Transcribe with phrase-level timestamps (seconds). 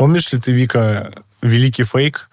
[0.00, 1.12] Помнишь ли ты, Вика,
[1.42, 2.30] великий фейк,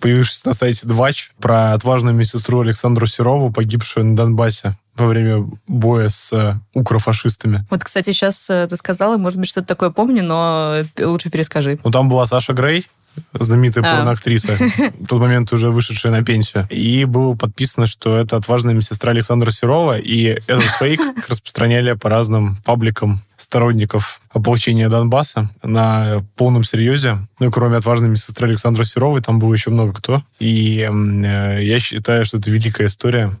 [0.00, 6.08] появившийся на сайте Двач, про отважную медсестру Александру Серову, погибшую на Донбассе во время боя
[6.08, 7.66] с э, укрофашистами?
[7.68, 11.78] Вот, кстати, сейчас э, ты сказала, может быть, что-то такое помню, но лучше перескажи.
[11.84, 12.86] Ну, там была Саша Грей,
[13.32, 13.96] знаменитая а.
[13.96, 14.56] порноактриса,
[14.98, 16.66] в тот момент уже вышедшая на пенсию.
[16.70, 22.56] И было подписано, что это отважная медсестра Александра Серова, и этот фейк распространяли по разным
[22.64, 27.18] пабликам сторонников ополчения Донбасса на полном серьезе.
[27.38, 30.22] Ну и кроме отважной медсестры Александра Серовой, там было еще много кто.
[30.38, 33.32] И э, я считаю, что это великая история.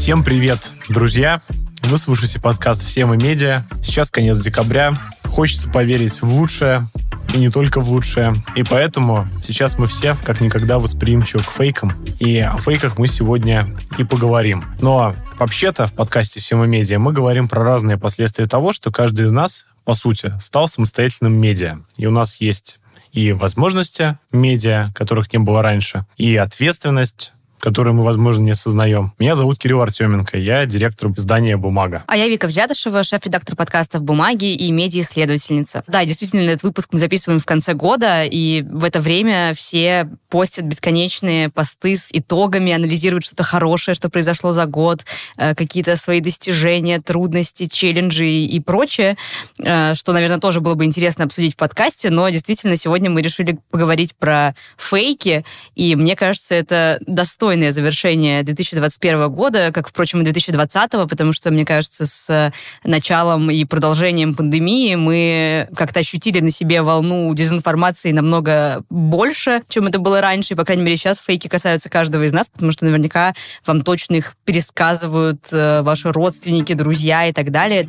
[0.00, 1.42] Всем привет, друзья!
[1.82, 3.64] Вы слушаете подкаст «Все мы медиа».
[3.84, 4.94] Сейчас конец декабря.
[5.26, 6.88] Хочется поверить в лучшее,
[7.34, 8.32] и не только в лучшее.
[8.56, 11.92] И поэтому сейчас мы все как никогда восприимчивы к фейкам.
[12.18, 14.64] И о фейках мы сегодня и поговорим.
[14.80, 19.26] Но вообще-то в подкасте «Все мы медиа» мы говорим про разные последствия того, что каждый
[19.26, 21.80] из нас, по сути, стал самостоятельным медиа.
[21.98, 22.80] И у нас есть
[23.12, 29.12] и возможности медиа, которых не было раньше, и ответственность, которые мы, возможно, не осознаем.
[29.18, 32.04] Меня зовут Кирилл Артеменко, я директор издания «Бумага».
[32.06, 35.84] А я Вика Взятышева, шеф-редактор подкастов «Бумаги» и медиа-исследовательница.
[35.86, 40.64] Да, действительно, этот выпуск мы записываем в конце года, и в это время все постят
[40.64, 45.04] бесконечные посты с итогами, анализируют что-то хорошее, что произошло за год,
[45.36, 49.16] э, какие-то свои достижения, трудности, челленджи и прочее,
[49.58, 53.58] э, что, наверное, тоже было бы интересно обсудить в подкасте, но действительно сегодня мы решили
[53.70, 55.44] поговорить про фейки,
[55.74, 61.50] и мне кажется, это достойно достойное завершение 2021 года, как, впрочем, и 2020, потому что,
[61.50, 62.52] мне кажется, с
[62.84, 69.98] началом и продолжением пандемии мы как-то ощутили на себе волну дезинформации намного больше, чем это
[69.98, 70.54] было раньше.
[70.54, 73.34] И, по крайней мере, сейчас фейки касаются каждого из нас, потому что наверняка
[73.66, 77.88] вам точно их пересказывают э, ваши родственники, друзья и так далее.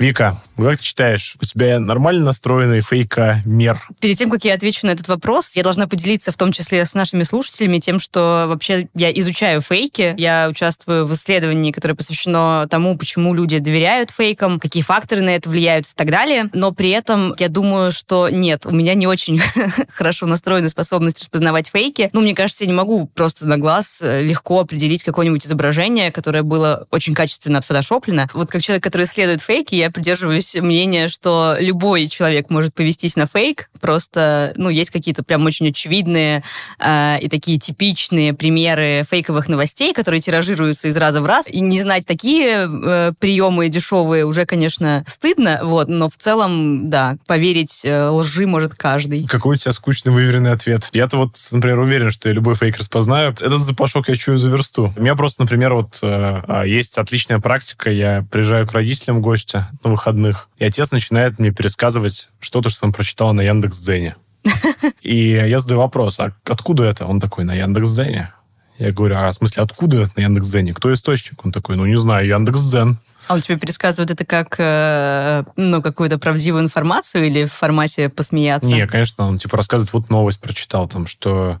[0.00, 3.80] Вика, как ты считаешь, у тебя нормально настроенный фейка-мер?
[4.00, 6.94] Перед тем, как я отвечу на этот вопрос, я должна поделиться в том числе с
[6.94, 12.96] нашими слушателями тем, что вообще я изучаю фейки, я участвую в исследовании, которое посвящено тому,
[12.96, 16.48] почему люди доверяют фейкам, какие факторы на это влияют и так далее.
[16.52, 19.40] Но при этом я думаю, что нет, у меня не очень
[19.90, 22.08] хорошо настроена способность распознавать фейки.
[22.12, 26.42] Ну, мне кажется, я не могу просто на глаз э, легко определить какое-нибудь изображение, которое
[26.42, 28.28] было очень качественно отфотошоплено.
[28.32, 33.16] Вот как человек, который исследует фейки, я придерживаюсь придерживаюсь мнения, что любой человек может повестись
[33.16, 36.42] на фейк, просто, ну, есть какие-то прям очень очевидные
[36.78, 41.80] э, и такие типичные примеры фейковых новостей, которые тиражируются из раза в раз, и не
[41.80, 48.08] знать такие э, приемы дешевые уже, конечно, стыдно, вот, но в целом, да, поверить э,
[48.08, 49.26] лжи может каждый.
[49.26, 50.90] Какой у тебя скучный выверенный ответ?
[50.92, 53.32] Я-то вот, например, уверен, что я любой фейк распознаю.
[53.32, 54.92] Этот запашок я чую за версту.
[54.96, 59.68] У меня просто, например, вот э, а, есть отличная практика, я приезжаю к родителям гостя
[59.82, 64.16] на выходных, выходных, и отец начинает мне пересказывать что-то, что он прочитал на Яндекс.Дзене.
[65.02, 67.06] И я задаю вопрос, а откуда это?
[67.06, 68.32] Он такой, на Яндекс.Дзене.
[68.78, 70.74] Я говорю, а в смысле, откуда это на Яндекс.Дзене?
[70.74, 71.44] Кто источник?
[71.44, 72.98] Он такой, ну не знаю, Яндекс.Дзен.
[73.28, 78.68] А он тебе пересказывает это как э, ну, какую-то правдивую информацию или в формате посмеяться?
[78.68, 81.60] Не, конечно, он типа рассказывает, вот новость прочитал, там, что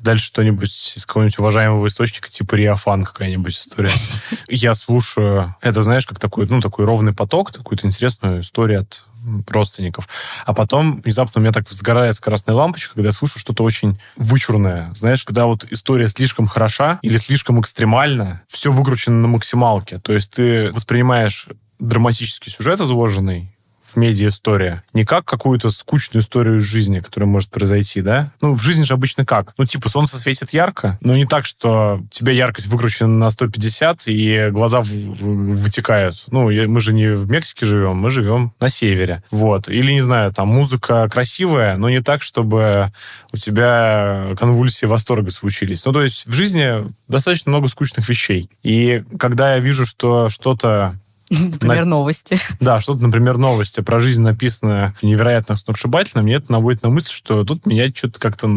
[0.00, 3.90] дальше что-нибудь из какого-нибудь уважаемого источника, типа Риафан какая-нибудь история.
[4.48, 9.04] Я слушаю, это, знаешь, как такой, ну, такой ровный поток, какую-то интересную историю от
[9.48, 10.08] родственников.
[10.44, 14.92] А потом внезапно у меня так сгорается красная лампочка, когда я слушаю что-то очень вычурное.
[14.94, 19.98] Знаешь, когда вот история слишком хороша или слишком экстремальна, все выкручено на максималке.
[19.98, 21.48] То есть ты воспринимаешь
[21.78, 23.55] драматический сюжет изложенный,
[23.96, 24.82] медиа-история.
[24.92, 28.32] Не как какую-то скучную историю из жизни, которая может произойти, да?
[28.40, 29.54] Ну, в жизни же обычно как?
[29.58, 34.02] Ну, типа, солнце светит ярко, но не так, что у тебя яркость выкручена на 150,
[34.06, 36.24] и глаза вытекают.
[36.30, 39.22] Ну, мы же не в Мексике живем, мы живем на севере.
[39.30, 39.68] Вот.
[39.68, 42.92] Или, не знаю, там музыка красивая, но не так, чтобы
[43.32, 45.84] у тебя конвульсии восторга случились.
[45.84, 48.50] Ну, то есть в жизни достаточно много скучных вещей.
[48.62, 50.98] И когда я вижу, что что-то
[51.30, 51.90] Например, на...
[51.90, 52.38] новости.
[52.60, 57.44] Да, что-то, например, новости про жизнь написано невероятно сногсшибательно, мне это наводит на мысль, что
[57.44, 58.48] тут меня что-то как-то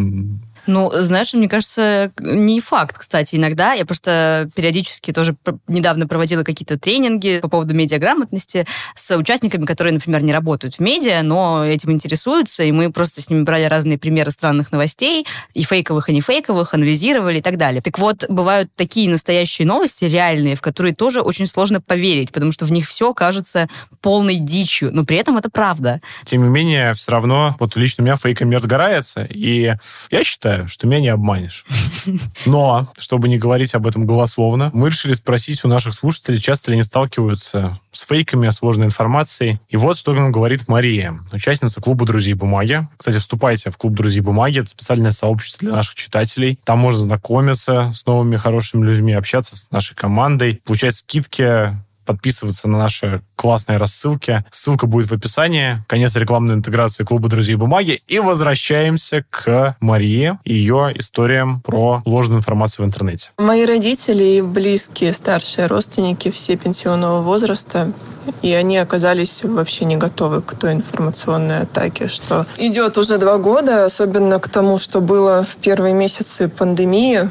[0.70, 3.74] ну, знаешь, мне кажется, не факт, кстати, иногда.
[3.74, 5.36] Я просто периодически тоже
[5.68, 11.24] недавно проводила какие-то тренинги по поводу медиаграмотности с участниками, которые, например, не работают в медиа,
[11.24, 16.10] но этим интересуются, и мы просто с ними брали разные примеры странных новостей, и фейковых,
[16.10, 17.82] и не фейковых, анализировали и так далее.
[17.82, 22.66] Так вот, бывают такие настоящие новости, реальные, в которые тоже очень сложно поверить, потому что
[22.66, 23.68] в них все кажется
[24.02, 26.02] полной дичью, но при этом это правда.
[26.26, 29.74] Тем не менее, все равно, вот лично у меня фейкомер сгорается, и
[30.12, 31.66] я считаю, знаю, что меня не обманешь.
[32.46, 36.76] Но, чтобы не говорить об этом голословно, мы решили спросить у наших слушателей, часто ли
[36.76, 39.60] они сталкиваются с фейками, о сложной информацией.
[39.70, 42.88] И вот что нам говорит Мария, участница клуба «Друзей бумаги».
[42.98, 44.60] Кстати, вступайте в клуб «Друзей бумаги».
[44.60, 46.60] Это специальное сообщество для наших читателей.
[46.64, 51.74] Там можно знакомиться с новыми хорошими людьми, общаться с нашей командой, получать скидки,
[52.10, 54.44] подписываться на наши классные рассылки.
[54.52, 55.84] Ссылка будет в описании.
[55.88, 58.02] Конец рекламной интеграции клуба «Друзей бумаги».
[58.08, 63.30] И возвращаемся к Марии и ее историям про ложную информацию в интернете.
[63.38, 67.94] Мои родители и близкие старшие родственники все пенсионного возраста,
[68.42, 73.86] и они оказались вообще не готовы к той информационной атаке, что идет уже два года,
[73.86, 77.30] особенно к тому, что было в первые месяцы пандемии.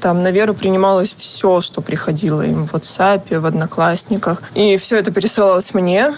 [0.00, 4.42] Там на веру принималось все, что приходило им в WhatsApp, в Одноклассниках.
[4.54, 6.14] И все это пересылалось мне.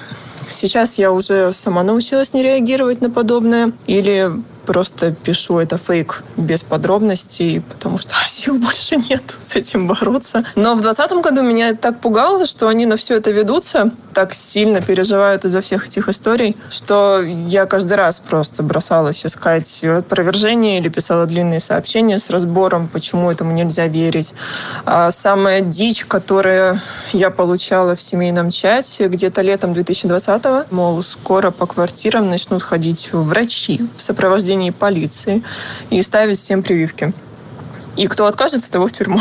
[0.50, 3.73] Сейчас я уже сама научилась не реагировать на подобное.
[3.87, 4.31] Или
[4.64, 10.44] просто пишу это фейк без подробностей, потому что сил больше нет с этим бороться.
[10.56, 14.81] Но в 2020 году меня так пугало, что они на все это ведутся, так сильно
[14.81, 21.26] переживают из-за всех этих историй, что я каждый раз просто бросалась искать опровержение или писала
[21.26, 24.32] длинные сообщения с разбором, почему этому нельзя верить.
[24.85, 26.81] А самая дичь, которую
[27.12, 33.88] я получала в семейном чате где-то летом 2020 мол, скоро по квартирам начнут ходить врачи
[33.97, 35.43] в сопровождении сопровождении полиции
[35.90, 37.12] и ставить всем прививки.
[37.96, 39.20] И кто откажется, того в тюрьму.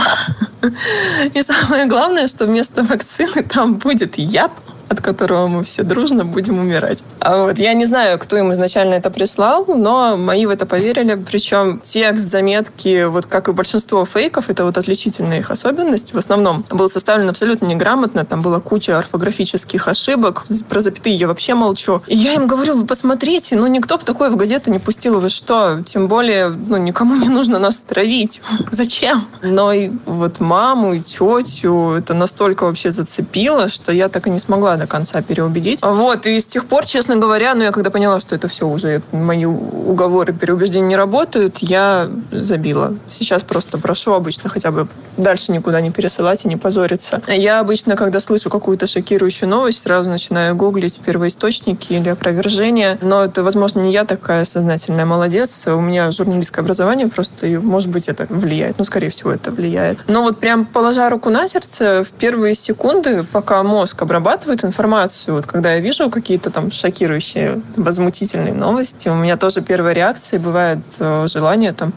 [1.34, 4.52] И самое главное, что вместо вакцины там будет яд,
[4.92, 7.00] от которого мы все дружно будем умирать.
[7.20, 11.16] А вот я не знаю, кто им изначально это прислал, но мои в это поверили.
[11.16, 16.14] Причем текст, заметки, вот как и большинство фейков, это вот отличительная их особенность.
[16.14, 20.44] В основном был составлен абсолютно неграмотно, там была куча орфографических ошибок.
[20.68, 22.02] Про запятые я вообще молчу.
[22.08, 25.30] И я им говорю, вы посмотрите, ну никто бы такое в газету не пустил, вы
[25.30, 25.82] что?
[25.86, 28.42] Тем более, ну никому не нужно нас травить.
[28.72, 29.30] Зачем?
[29.42, 34.40] Но и вот маму и тетю это настолько вообще зацепило, что я так и не
[34.40, 35.80] смогла до конца переубедить.
[35.82, 39.02] Вот, и с тех пор, честно говоря, ну, я когда поняла, что это все уже,
[39.12, 42.96] мои уговоры, переубеждения не работают, я забила.
[43.10, 44.88] Сейчас просто прошу обычно хотя бы
[45.18, 47.22] дальше никуда не пересылать и не позориться.
[47.28, 52.98] Я обычно, когда слышу какую-то шокирующую новость, сразу начинаю гуглить первоисточники или опровержения.
[53.02, 55.68] Но это, возможно, не я такая сознательная молодец.
[55.68, 58.80] У меня журналистское образование просто, и, может быть, это влияет.
[58.80, 60.00] Ну, скорее всего, это влияет.
[60.08, 65.36] Но вот прям положа руку на сердце, в первые секунды, пока мозг обрабатывает информацию.
[65.36, 70.80] Вот когда я вижу какие-то там шокирующие, возмутительные новости, у меня тоже первая реакция бывает
[71.00, 71.94] э, желание там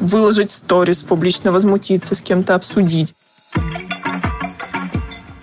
[0.00, 3.14] выложить сторис, публично возмутиться, с кем-то обсудить.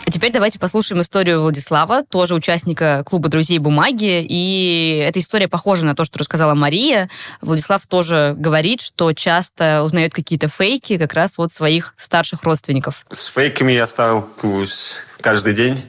[0.06, 4.26] А теперь давайте послушаем историю Владислава, тоже участника клуба друзей бумаги.
[4.28, 7.10] И эта история похожа на то, что рассказала Мария.
[7.42, 13.06] Владислав тоже говорит, что часто узнает какие-то фейки как раз от своих старших родственников.
[13.12, 15.84] С фейками я сталкиваюсь каждый день.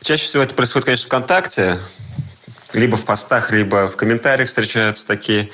[0.00, 1.78] Чаще всего это происходит, конечно, ВКонтакте.
[2.72, 5.50] Либо в постах, либо в комментариях встречаются такие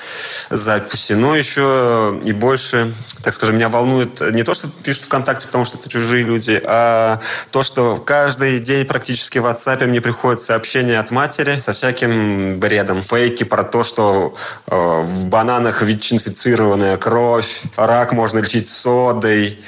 [0.49, 1.13] записи.
[1.13, 5.77] Но еще и больше, так скажем, меня волнует не то, что пишут ВКонтакте, потому что
[5.77, 7.21] это чужие люди, а
[7.51, 13.03] то, что каждый день практически в WhatsApp мне приходят сообщения от матери со всяким бредом.
[13.03, 14.35] Фейки про то, что
[14.67, 19.61] э, в бананах ВИЧ-инфицированная кровь, рак можно лечить содой.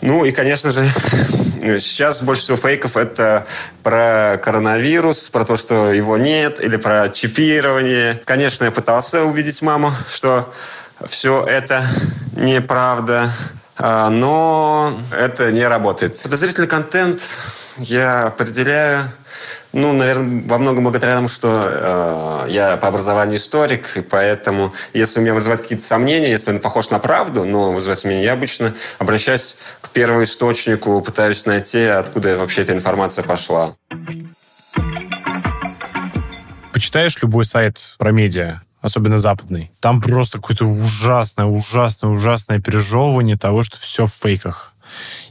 [0.00, 0.84] Ну и, конечно же,
[1.80, 3.46] сейчас больше всего фейков это
[3.82, 8.20] про коронавирус, про то, что его нет, или про чипирование.
[8.24, 10.52] Конечно, я пытался убедить маму, что
[11.06, 11.84] все это
[12.36, 13.30] неправда,
[13.76, 16.20] а, но это не работает.
[16.20, 17.22] Подозрительный контент
[17.78, 19.10] я определяю
[19.72, 25.18] ну, наверное, во многом благодаря тому, что э, я по образованию историк, и поэтому, если
[25.18, 28.74] у меня вызывают какие-то сомнения, если он похож на правду, но вызывает сомнения, я обычно
[28.98, 29.56] обращаюсь
[29.88, 33.74] к первоисточнику, пытаюсь найти, откуда вообще эта информация пошла.
[36.72, 43.62] Почитаешь любой сайт про медиа, особенно западный, там просто какое-то ужасное, ужасное, ужасное пережевывание того,
[43.62, 44.74] что все в фейках.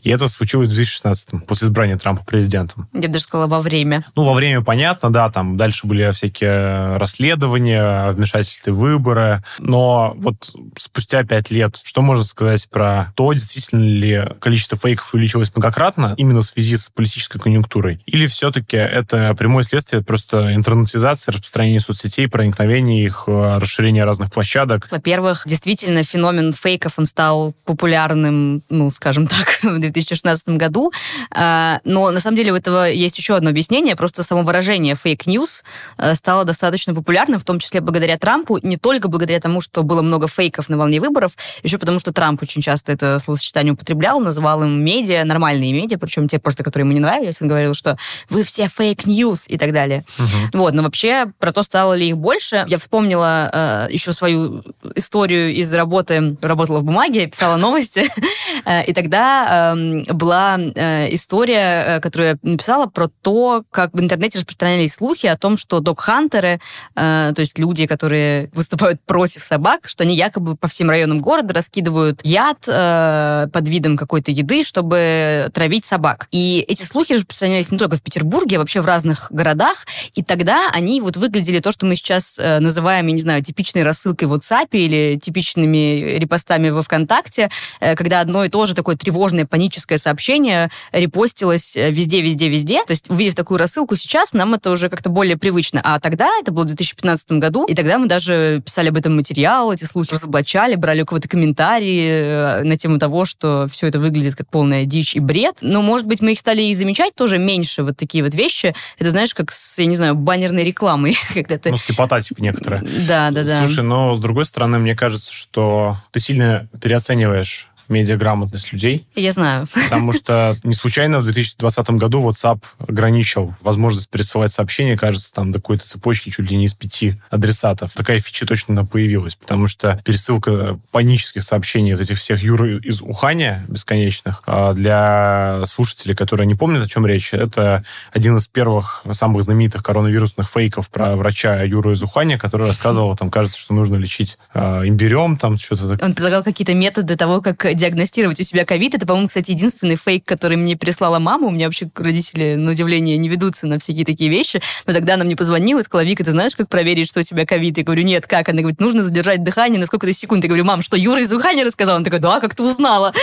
[0.08, 2.88] И это случилось в 2016 после избрания Трампа президентом.
[2.94, 4.06] Я бы даже сказала, во время.
[4.16, 11.26] Ну, во время понятно, да, там дальше были всякие расследования, вмешательства выборы, но вот спустя
[11.26, 16.46] пять лет, что можно сказать про то, действительно ли количество фейков увеличилось многократно именно в
[16.46, 18.02] связи с политической конъюнктурой?
[18.06, 24.88] Или все-таки это прямое следствие просто интернетизации, распространения соцсетей, проникновения их, э, расширения разных площадок?
[24.90, 30.92] Во-первых, действительно, феномен фейков, он стал популярным, ну, скажем так, в 2016 году.
[31.32, 33.96] А, но на самом деле у этого есть еще одно объяснение.
[33.96, 35.64] Просто само выражение fake news
[35.98, 40.02] э, стало достаточно популярным, в том числе благодаря Трампу, не только благодаря тому, что было
[40.02, 44.64] много фейков на волне выборов, еще потому что Трамп очень часто это словосочетание употреблял, называл
[44.64, 47.42] им медиа, нормальные медиа, причем те просто, которые ему не нравились.
[47.42, 47.98] Он говорил, что
[48.30, 50.04] вы все fake news и так далее.
[50.20, 50.60] Угу.
[50.60, 54.64] Вот, но вообще про то, стало ли их больше, я вспомнила э, еще свою
[54.96, 58.10] историю из работы, работала в бумаге, писала новости,
[58.66, 59.77] э, и тогда эм,
[60.14, 65.38] была э, история, э, которую я написала про то, как в интернете распространялись слухи о
[65.38, 66.60] том, что док-хантеры,
[66.96, 72.22] то есть люди, которые выступают против собак, что они якобы по всем районам города раскидывают
[72.24, 76.28] яд под видом какой-то еды, чтобы травить собак.
[76.32, 80.70] И эти слухи распространялись не только в Петербурге, а вообще в разных городах, и тогда
[80.74, 84.70] они вот выглядели то, что мы сейчас называем, я не знаю, типичной рассылкой в WhatsApp
[84.72, 89.67] или типичными репостами во ВКонтакте, когда одно и то же такое тревожное, паническое
[89.98, 92.84] сообщение репостилось везде, везде, везде.
[92.86, 95.82] То есть, увидев такую рассылку сейчас, нам это уже как-то более привычно.
[95.84, 99.72] А тогда, это было в 2015 году, и тогда мы даже писали об этом материал,
[99.72, 104.36] эти слухи разоблачали, брали у кого-то комментарии э, на тему того, что все это выглядит
[104.36, 105.58] как полная дичь и бред.
[105.62, 108.74] Но, может быть, мы их стали и замечать тоже меньше, вот такие вот вещи.
[108.98, 111.18] Это, знаешь, как с, я не знаю, баннерной рекламой.
[111.34, 111.72] когда ты...
[111.72, 112.82] Ну, слепота, типа, некоторая.
[113.08, 113.60] Да, да, да.
[113.60, 119.08] Слушай, но, с другой стороны, мне кажется, что ты сильно переоцениваешь медиаграмотность людей.
[119.16, 119.68] Я знаю.
[119.74, 125.60] Потому что не случайно в 2020 году WhatsApp ограничил возможность пересылать сообщения, кажется, там до
[125.60, 127.92] какой-то цепочки чуть ли не из пяти адресатов.
[127.94, 133.66] Такая фича точно появилась, потому что пересылка панических сообщений вот этих всех юр из Уханя
[133.68, 139.44] бесконечных а для слушателей, которые не помнят, о чем речь, это один из первых самых
[139.44, 144.38] знаменитых коронавирусных фейков про врача Юру из Уханя, который рассказывал, там, кажется, что нужно лечить
[144.54, 148.96] э, имбирем, там, что-то Он предлагал какие-то методы того, как диагностировать у себя ковид.
[148.96, 151.48] Это, по-моему, кстати, единственный фейк, который мне прислала мама.
[151.48, 154.62] У меня вообще родители, на удивление, не ведутся на всякие такие вещи.
[154.86, 157.46] Но тогда она мне позвонила и сказала, Вика, ты знаешь, как проверить, что у тебя
[157.46, 157.78] ковид?
[157.78, 158.50] Я говорю, нет, как?
[158.50, 160.44] Она говорит, нужно задержать дыхание на сколько-то секунд.
[160.44, 161.96] Я говорю, мам, что Юра из Ухани рассказал?
[161.98, 163.14] Она такая, да, как ты узнала?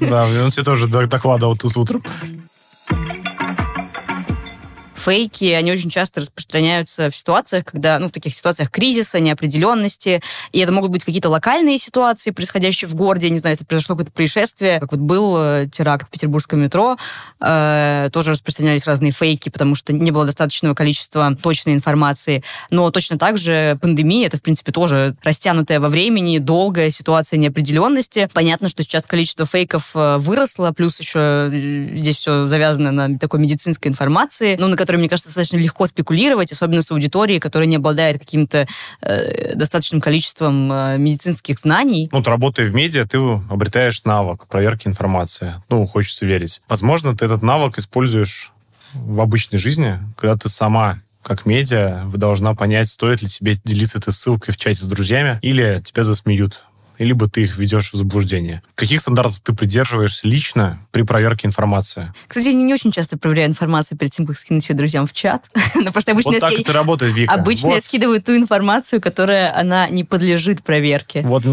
[0.00, 2.02] Да, он тебе тоже докладывал тут утром
[5.00, 10.58] фейки, они очень часто распространяются в ситуациях, когда, ну, в таких ситуациях кризиса, неопределенности, и
[10.58, 14.12] это могут быть какие-то локальные ситуации, происходящие в городе, я не знаю, если произошло какое-то
[14.12, 16.96] происшествие, как вот был э, теракт в петербургском метро,
[17.40, 23.18] э, тоже распространялись разные фейки, потому что не было достаточного количества точной информации, но точно
[23.18, 28.28] так же пандемия, это, в принципе, тоже растянутая во времени, долгая ситуация неопределенности.
[28.32, 33.40] Понятно, что сейчас количество фейков э, выросло, плюс еще э, здесь все завязано на такой
[33.40, 37.76] медицинской информации, ну, на которой, мне кажется, достаточно легко спекулировать, особенно с аудиторией, которая не
[37.76, 38.66] обладает каким-то
[39.02, 42.08] э, достаточным количеством э, медицинских знаний.
[42.12, 45.54] Ну, вот работая в медиа, ты обретаешь навык проверки информации.
[45.68, 46.60] Ну, хочется верить.
[46.68, 48.52] Возможно, ты этот навык используешь
[48.94, 53.98] в обычной жизни, когда ты сама как медиа, вы должна понять, стоит ли тебе делиться
[53.98, 56.62] этой ссылкой в чате с друзьями, или тебя засмеют
[57.04, 58.62] либо ты их ведешь в заблуждение.
[58.74, 62.12] Каких стандартов ты придерживаешься лично при проверке информации?
[62.28, 65.50] Кстати, я не очень часто проверяю информацию перед тем, как скинуть ее друзьям в чат.
[65.74, 67.32] Но просто обычно вот так это работает, Вика.
[67.32, 67.76] Обычно вот.
[67.76, 71.22] я скидываю ту информацию, которая она не подлежит проверке.
[71.22, 71.44] Вот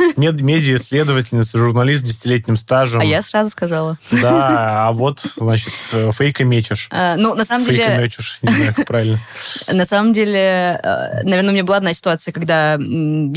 [0.40, 3.00] медиа-исследовательница, журналист с десятилетним стажем.
[3.00, 3.98] А я сразу сказала.
[4.10, 6.88] Да, а вот, значит, э, фейка мечешь.
[6.90, 7.84] А, ну, на самом деле...
[7.84, 9.20] Фейка мечешь, не знаю, как правильно.
[9.72, 12.78] На самом деле, э, наверное, у меня была одна ситуация, когда я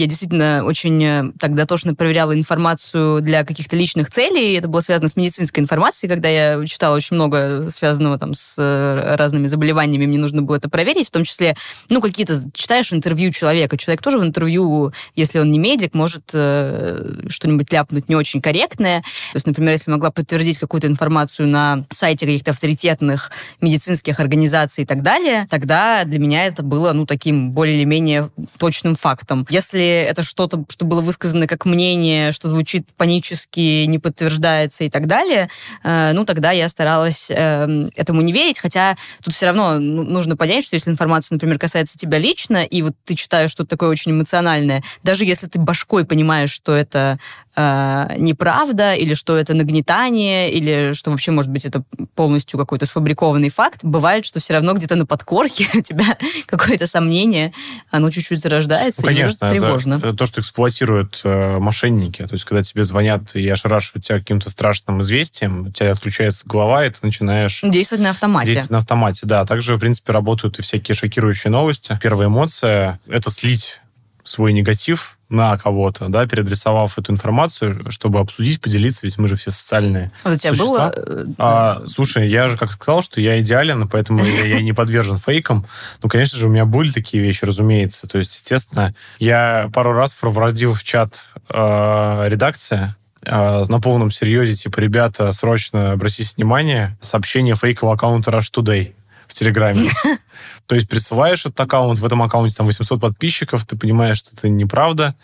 [0.07, 4.53] действительно очень так дотошно проверяла информацию для каких-то личных целей.
[4.53, 9.15] Это было связано с медицинской информацией, когда я читала очень много связанного там с э,
[9.15, 11.55] разными заболеваниями, мне нужно было это проверить, в том числе,
[11.89, 17.19] ну, какие-то, читаешь интервью человека, человек тоже в интервью, если он не медик, может э,
[17.29, 19.01] что-нибудь ляпнуть не очень корректное.
[19.01, 24.87] То есть, например, если могла подтвердить какую-то информацию на сайте каких-то авторитетных медицинских организаций и
[24.87, 29.45] так далее, тогда для меня это было, ну, таким более или менее точным фактом.
[29.49, 35.07] Если это что-то, что было высказано как мнение, что звучит панически, не подтверждается и так
[35.07, 35.49] далее,
[35.83, 40.35] э, ну, тогда я старалась эм, этому не верить, хотя тут все равно ну, нужно
[40.35, 44.11] понять, что если информация, например, касается тебя лично, и вот ты читаешь что-то такое очень
[44.11, 47.19] эмоциональное, даже если ты башкой понимаешь, что это
[47.55, 51.83] э, неправда, или что это нагнетание, или что вообще, может быть, это
[52.15, 57.53] полностью какой-то сфабрикованный факт, бывает, что все равно где-то на подкорке у тебя какое-то сомнение,
[57.91, 59.95] оно чуть-чуть зарождается, ну, конечно, и тревожно.
[59.95, 62.25] Это то, что эксплуатируют э, мошенники.
[62.25, 66.85] То есть, когда тебе звонят и ошарашивают тебя каким-то страшным известием, у тебя отключается голова,
[66.85, 67.61] и ты начинаешь...
[67.63, 68.51] Действовать на автомате.
[68.51, 69.45] Действовать на автомате, да.
[69.45, 71.97] Также, в принципе, работают и всякие шокирующие новости.
[72.01, 73.79] Первая эмоция— это слить
[74.23, 79.51] свой негатив на кого-то, да, переадресовав эту информацию, чтобы обсудить, поделиться, ведь мы же все
[79.51, 80.91] социальные Вот у тебя существа.
[80.91, 80.93] было...
[80.95, 84.73] э, А, слушай, я же как сказал, что я идеален, и поэтому я, я не
[84.73, 85.65] подвержен фейкам.
[86.01, 88.07] Ну, конечно же, у меня были такие вещи, разумеется.
[88.07, 94.53] То есть, естественно, я пару раз проводил в чат э, редакция, э, на полном серьезе,
[94.53, 98.93] типа, ребята, срочно обратите внимание, сообщение фейкового аккаунта Rush Today
[99.27, 99.89] в Телеграме.
[100.65, 104.49] То есть присылаешь этот аккаунт, в этом аккаунте там 800 подписчиков, ты понимаешь, что это
[104.49, 105.15] неправда,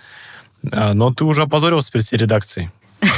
[0.71, 2.71] а, но ты уже опозорился перед всей редакцией.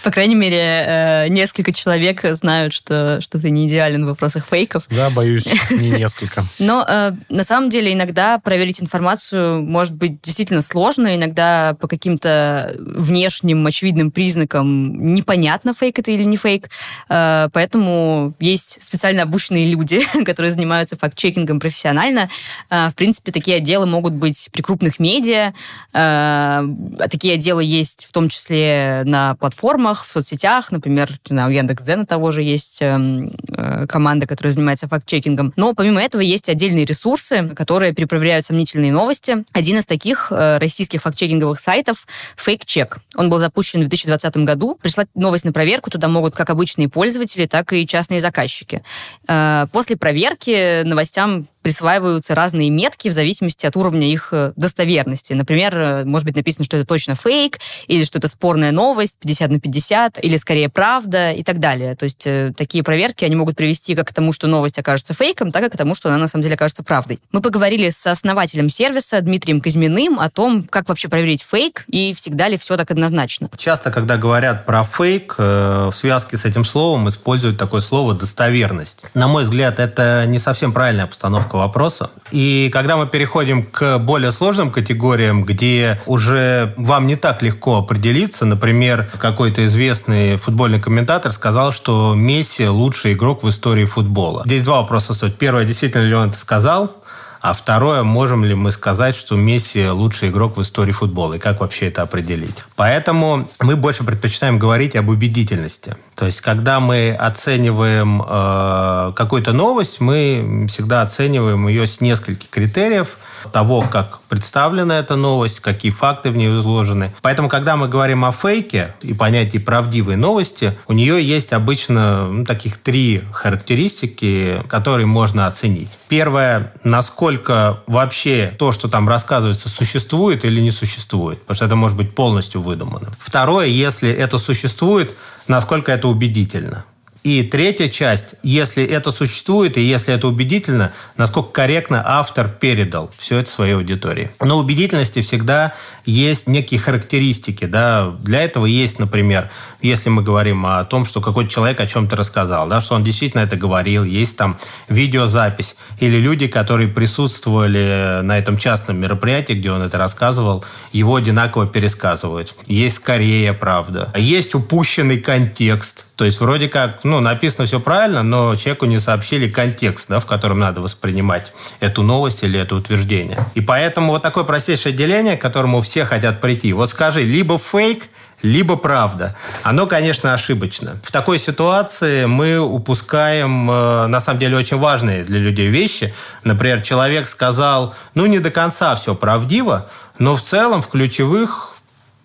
[0.04, 4.84] По крайней мере, э, несколько человек знают, что, что ты не идеален в вопросах фейков.
[4.90, 6.42] Да, боюсь, не несколько.
[6.58, 11.14] Но э, на самом деле иногда проверить информацию может быть действительно сложно.
[11.14, 16.70] Иногда по каким-то внешним очевидным признакам непонятно, фейк это или не фейк.
[17.08, 22.30] Э, поэтому есть специально обученные люди, которые занимаются факт-чекингом профессионально.
[22.70, 25.52] В принципе, такие отделы могут быть при крупных медиа.
[25.92, 26.64] Э,
[27.10, 30.72] такие отделы есть в том числе на платформах, в соцсетях.
[30.72, 35.52] Например, знаю, у Яндекс.Дзена того же есть эм, э, команда, которая занимается факт-чекингом.
[35.56, 39.44] Но помимо этого есть отдельные ресурсы, которые перепроверяют сомнительные новости.
[39.52, 42.06] Один из таких э, российских факт-чекинговых сайтов
[42.36, 42.98] Fake Check.
[43.16, 44.78] Он был запущен в 2020 году.
[44.80, 48.82] Прислать новость на проверку туда могут как обычные пользователи, так и частные заказчики.
[49.28, 55.34] Э, После проверки новостям присваиваются разные метки в зависимости от уровня их достоверности.
[55.34, 59.60] Например, может быть написано, что это точно фейк, или что это спорная новость, 50 на
[59.60, 59.79] 50,
[60.18, 61.94] или скорее правда и так далее.
[61.96, 65.52] То есть э, такие проверки, они могут привести как к тому, что новость окажется фейком,
[65.52, 67.20] так и к тому, что она на самом деле окажется правдой.
[67.32, 72.48] Мы поговорили с основателем сервиса Дмитрием Казьминым о том, как вообще проверить фейк, и всегда
[72.48, 73.48] ли все так однозначно.
[73.56, 79.02] Часто, когда говорят про фейк, э, в связке с этим словом используют такое слово «достоверность».
[79.14, 82.10] На мой взгляд, это не совсем правильная постановка вопроса.
[82.30, 88.44] И когда мы переходим к более сложным категориям, где уже вам не так легко определиться,
[88.44, 94.42] например, какой-то известный футбольный комментатор сказал, что Месси лучший игрок в истории футбола.
[94.44, 95.38] Здесь два вопроса стоят.
[95.38, 96.96] Первое, действительно ли он это сказал?
[97.40, 101.60] А второе, можем ли мы сказать, что Месси лучший игрок в истории футбола, и как
[101.60, 102.56] вообще это определить.
[102.76, 105.96] Поэтому мы больше предпочитаем говорить об убедительности.
[106.20, 113.16] То есть, когда мы оцениваем э, какую-то новость, мы всегда оцениваем ее с нескольких критериев
[113.54, 117.10] того, как представлена эта новость, какие факты в ней изложены.
[117.22, 122.44] Поэтому, когда мы говорим о фейке и понятии правдивой новости, у нее есть обычно ну,
[122.44, 125.88] таких три характеристики, которые можно оценить.
[126.08, 131.96] Первое, насколько вообще то, что там рассказывается, существует или не существует, потому что это может
[131.96, 133.10] быть полностью выдумано.
[133.18, 135.16] Второе, если это существует,
[135.50, 136.84] насколько это убедительно.
[137.22, 143.38] И третья часть, если это существует и если это убедительно, насколько корректно автор передал все
[143.38, 144.30] это своей аудитории.
[144.40, 145.74] Но убедительности всегда
[146.06, 147.66] есть некие характеристики.
[147.66, 148.14] Да?
[148.20, 149.50] Для этого есть, например,
[149.82, 153.42] если мы говорим о том, что какой-то человек о чем-то рассказал, да, что он действительно
[153.42, 159.82] это говорил, есть там видеозапись, или люди, которые присутствовали на этом частном мероприятии, где он
[159.82, 162.54] это рассказывал, его одинаково пересказывают.
[162.66, 164.12] Есть скорее правда.
[164.16, 166.06] Есть упущенный контекст.
[166.20, 170.26] То есть вроде как, ну, написано все правильно, но человеку не сообщили контекст, да, в
[170.26, 173.38] котором надо воспринимать эту новость или это утверждение.
[173.54, 176.74] И поэтому вот такое простейшее деление, к которому все хотят прийти.
[176.74, 178.10] Вот скажи, либо фейк,
[178.42, 179.34] либо правда.
[179.62, 181.00] Оно, конечно, ошибочно.
[181.02, 186.12] В такой ситуации мы упускаем, э, на самом деле, очень важные для людей вещи.
[186.44, 191.76] Например, человек сказал, ну, не до конца все правдиво, но в целом в ключевых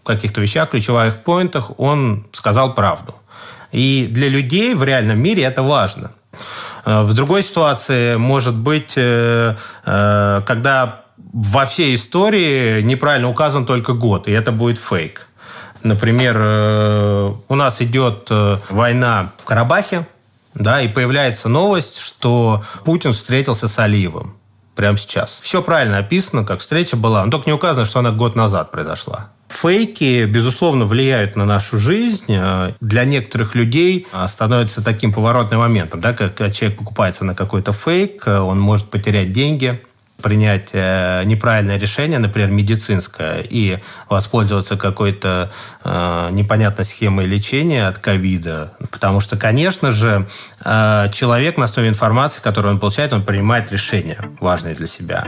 [0.04, 3.16] каких-то вещах, ключевых поинтах он сказал правду.
[3.76, 6.12] И для людей в реальном мире это важно.
[6.86, 11.02] Э, В другой ситуации может быть, э, э, когда
[11.34, 15.28] во всей истории неправильно указан только год, и это будет фейк.
[15.84, 16.36] Например,
[17.48, 18.32] у нас идет
[18.70, 20.08] война в Карабахе,
[20.56, 24.34] да, и появляется новость, что Путин встретился с Алиевым
[24.76, 25.38] прямо сейчас.
[25.42, 29.30] Все правильно описано, как встреча была, но только не указано, что она год назад произошла.
[29.62, 32.26] Фейки, безусловно, влияют на нашу жизнь.
[32.28, 37.72] Э, Для некоторых людей э, становится таким поворотным моментом, да, как человек покупается на какой-то
[37.72, 39.82] фейк, э, он может потерять деньги,
[40.22, 45.52] принять э, неправильное решение, например, медицинское, и воспользоваться какой-то
[45.84, 48.74] э, непонятной схемой лечения от ковида.
[48.92, 50.28] Потому что, конечно же,
[50.66, 55.28] э, человек на основе информации, которую он получает, он принимает решения важные для себя.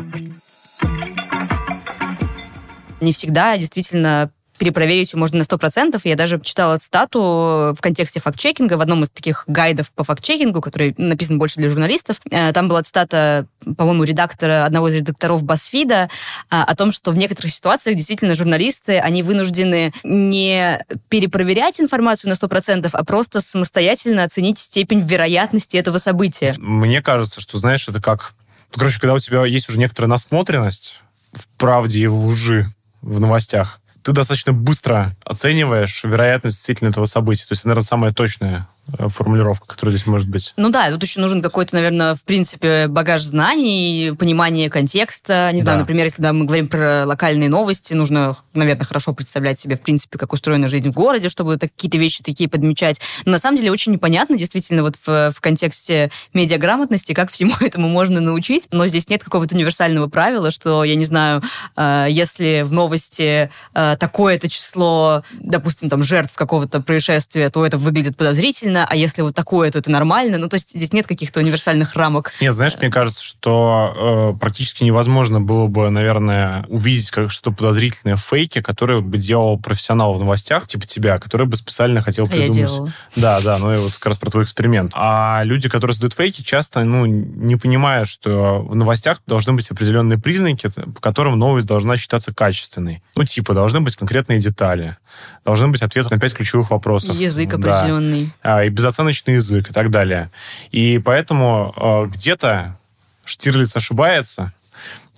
[2.99, 5.99] Не всегда действительно перепроверить ее можно на 100%.
[6.03, 10.93] Я даже читала цитату в контексте факт-чекинга в одном из таких гайдов по факт-чекингу, который
[10.97, 12.17] написан больше для журналистов.
[12.29, 16.09] Э, там была цитата, по-моему, редактора, одного из редакторов Басфида
[16.49, 22.89] о том, что в некоторых ситуациях действительно журналисты, они вынуждены не перепроверять информацию на 100%,
[22.91, 26.55] а просто самостоятельно оценить степень вероятности этого события.
[26.57, 28.33] Мне кажется, что, знаешь, это как...
[28.73, 31.01] Ну, короче, когда у тебя есть уже некоторая насмотренность
[31.33, 37.45] в правде и в лжи в новостях, ты достаточно быстро оцениваешь вероятность действительно этого события.
[37.45, 38.67] То есть это, наверное, самое точное
[39.09, 40.53] формулировка, которая здесь может быть.
[40.57, 45.51] Ну да, тут еще нужен какой-то, наверное, в принципе, багаж знаний, понимание контекста.
[45.53, 45.81] Не знаю, да.
[45.81, 50.17] например, если да, мы говорим про локальные новости, нужно, наверное, хорошо представлять себе, в принципе,
[50.17, 52.99] как устроена жизнь в городе, чтобы какие-то вещи такие подмечать.
[53.25, 57.89] Но на самом деле очень непонятно, действительно, вот в, в контексте медиаграмотности, как всему этому
[57.89, 58.67] можно научить.
[58.71, 61.43] Но здесь нет какого-то универсального правила, что, я не знаю,
[61.75, 68.15] э, если в новости э, такое-то число, допустим, там, жертв какого-то происшествия, то это выглядит
[68.17, 70.37] подозрительно, нормально, а если вот такое, то это нормально.
[70.37, 72.33] Ну, то есть здесь нет каких-то универсальных рамок.
[72.41, 78.15] Нет, знаешь, мне кажется, что э, практически невозможно было бы, наверное, увидеть как что-то подозрительное
[78.15, 82.27] в фейке, которое бы делал профессионал в новостях, типа тебя, который бы специально хотел а
[82.27, 82.55] придумать.
[82.55, 82.93] Я делала.
[83.15, 84.91] Да, да, ну и вот как раз про твой эксперимент.
[84.95, 90.17] А люди, которые создают фейки, часто, ну, не понимают, что в новостях должны быть определенные
[90.17, 93.01] признаки, по которым новость должна считаться качественной.
[93.15, 94.97] Ну, типа, должны быть конкретные детали
[95.45, 97.15] должны быть ответы на пять ключевых вопросов.
[97.15, 98.31] Язык определенный.
[98.43, 98.63] Да.
[98.63, 100.31] И безоценочный язык и так далее.
[100.71, 102.77] И поэтому э, где-то
[103.25, 104.53] Штирлиц ошибается,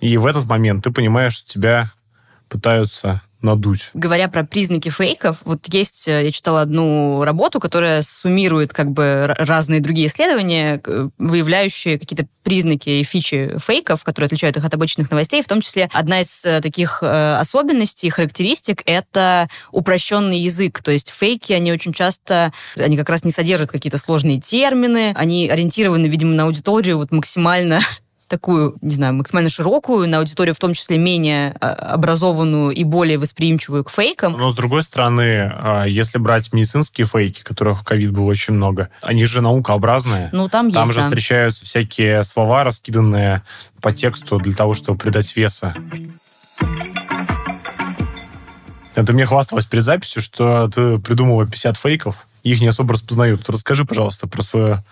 [0.00, 1.92] и в этот момент ты понимаешь, что тебя
[2.48, 3.90] пытаются надуть.
[3.94, 9.34] Говоря про признаки фейков, вот есть, э, я читала одну работу, которая суммирует как бы
[9.38, 10.80] разные другие исследования,
[11.18, 15.42] выявляющие какие-то признаки и фичи фейков, которые отличают их от обычных новостей.
[15.42, 20.82] В том числе одна из э, таких э, особенностей, характеристик— это упрощенный язык.
[20.82, 25.48] То есть фейки, они очень часто, они как раз не содержат какие-то сложные термины, они
[25.48, 27.80] ориентированы, видимо, на аудиторию вот максимально
[28.30, 33.18] такую, не знаю, максимально широкую, на аудиторию в том числе менее а, образованную и более
[33.18, 34.32] восприимчивую к фейкам.
[34.38, 38.88] Но, с другой стороны, а, если брать медицинские фейки, которых в ковид было очень много,
[39.02, 40.30] они же наукообразные.
[40.32, 41.08] Ну, там, там есть, же да.
[41.08, 43.42] встречаются всякие слова, раскиданные
[43.82, 45.74] по тексту для того, чтобы придать веса.
[48.94, 53.48] Ты мне хвасталась перед записью, что ты придумала 50 фейков их не особо распознают.
[53.48, 54.84] Расскажи, пожалуйста, про свое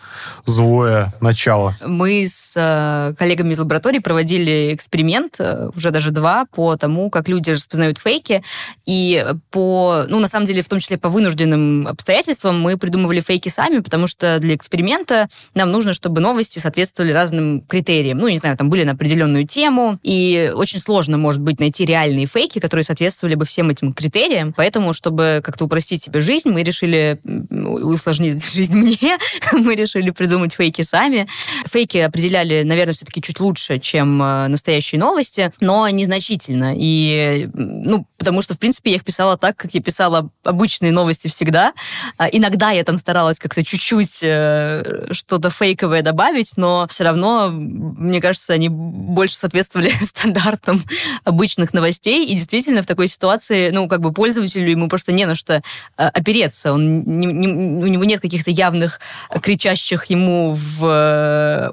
[0.47, 1.77] злое начало.
[1.85, 7.29] Мы с э, коллегами из лаборатории проводили эксперимент, э, уже даже два, по тому, как
[7.29, 8.43] люди распознают фейки.
[8.87, 13.49] И по, ну, на самом деле, в том числе по вынужденным обстоятельствам мы придумывали фейки
[13.49, 18.19] сами, потому что для эксперимента нам нужно, чтобы новости соответствовали разным критериям.
[18.19, 22.27] Ну, не знаю, там были на определенную тему, и очень сложно, может быть, найти реальные
[22.27, 24.53] фейки, которые соответствовали бы всем этим критериям.
[24.53, 27.21] Поэтому, чтобы как-то упростить себе жизнь, мы решили
[27.51, 29.19] усложнить жизнь мне,
[29.53, 31.29] мы решили придумать фейки сами.
[31.67, 36.75] Фейки определяли, наверное, все-таки чуть лучше, чем э, настоящие новости, но незначительно.
[36.77, 41.29] И, ну, потому что, в принципе, я их писала так, как я писала обычные новости
[41.29, 41.73] всегда.
[42.17, 48.21] А иногда я там старалась как-то чуть-чуть э, что-то фейковое добавить, но все равно, мне
[48.21, 50.83] кажется, они больше соответствовали стандартам
[51.25, 52.27] обычных новостей.
[52.27, 55.61] И действительно, в такой ситуации, ну, как бы пользователю ему просто не на что э,
[55.97, 56.73] опереться.
[56.73, 59.01] Он не, не, у него нет каких-то явных
[59.43, 61.71] кричащих ему в э,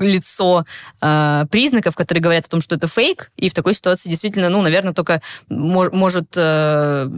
[0.00, 0.64] лицо
[1.00, 3.30] э, признаков, которые говорят о том, что это фейк.
[3.36, 7.08] И в такой ситуации действительно, ну, наверное, только мож, может э,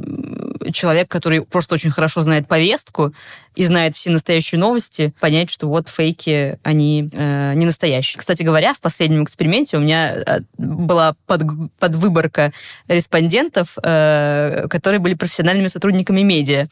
[0.72, 3.12] человек, который просто очень хорошо знает повестку
[3.54, 8.18] и знает все настоящие новости, понять, что вот фейки, они э, не настоящие.
[8.18, 11.42] Кстати говоря, в последнем эксперименте у меня э, была под,
[11.78, 12.52] подвыборка
[12.86, 16.68] респондентов, э, которые были профессиональными сотрудниками медиа.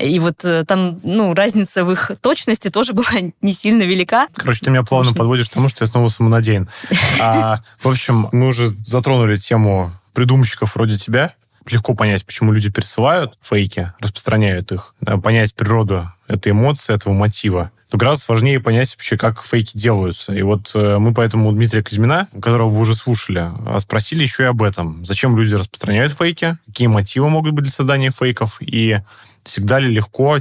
[0.00, 4.28] И вот э, там, ну, разница в их точности тоже была не сильно велика.
[4.34, 5.18] Короче, ты меня плавно Конечно.
[5.18, 6.68] подводишь к тому, что я снова самонадеян.
[7.20, 11.34] А, в общем, мы уже затронули тему придумщиков вроде тебя
[11.72, 17.70] легко понять, почему люди пересылают фейки, распространяют их, понять природу этой эмоции, этого мотива.
[17.90, 20.34] Но гораздо сложнее понять вообще, как фейки делаются.
[20.34, 24.42] И вот э, мы поэтому у Дмитрия Казьмина, которого вы уже слушали, а, спросили еще
[24.42, 25.06] и об этом.
[25.06, 28.98] Зачем люди распространяют фейки, какие мотивы могут быть для создания фейков, и
[29.48, 30.38] всегда ли легко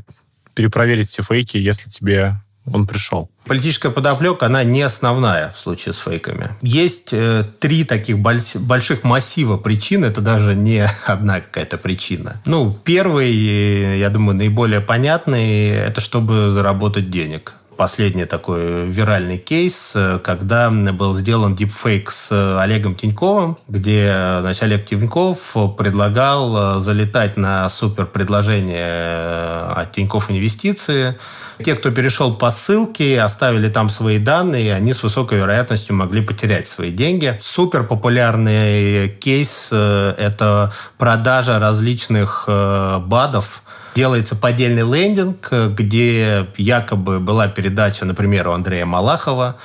[0.54, 2.36] перепроверить эти фейки, если тебе
[2.72, 3.30] он пришел.
[3.46, 6.50] Политическая подоплека, она не основная в случае с фейками.
[6.62, 12.42] Есть э, три таких больших массива причин, это даже не одна какая-то причина.
[12.46, 17.54] Ну, первый, я думаю, наиболее понятный, это чтобы заработать денег.
[17.78, 24.12] Последний такой виральный кейс, э, когда был сделан дипфейк с Олегом Тиньковым, где
[24.42, 31.16] значит, Олег Тиньков предлагал залетать на супер предложение от Тиньков Инвестиции.
[31.64, 36.68] Те, кто перешел по ссылке, оставили там свои данные, они с высокой вероятностью могли потерять
[36.68, 37.38] свои деньги.
[37.42, 43.64] Супер популярный кейс– это продажа различных БАДов,
[43.98, 49.56] делается поддельный лендинг, где якобы была передача, например, у Андрея Малахова,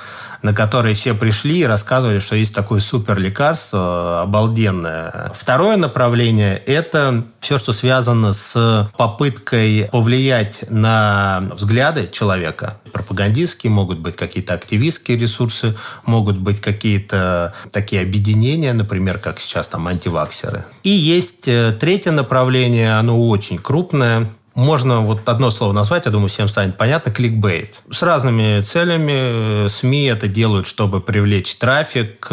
[0.43, 5.31] на которой все пришли и рассказывали, что есть такое супер лекарство, обалденное.
[5.33, 12.77] Второе направление– это все, что связано с попыткой повлиять на взгляды человека.
[12.91, 15.75] Пропагандистские, могут быть какие-то активистские ресурсы,
[16.05, 20.65] могут быть какие-то такие объединения, например, как сейчас там антиваксеры.
[20.83, 26.29] И есть э, третье направление, оно очень крупное– можно вот одно слово назвать, я думаю,
[26.29, 27.81] всем станет понятно, кликбейт.
[27.91, 32.29] С разными целями СМИ это делают, чтобы привлечь трафик.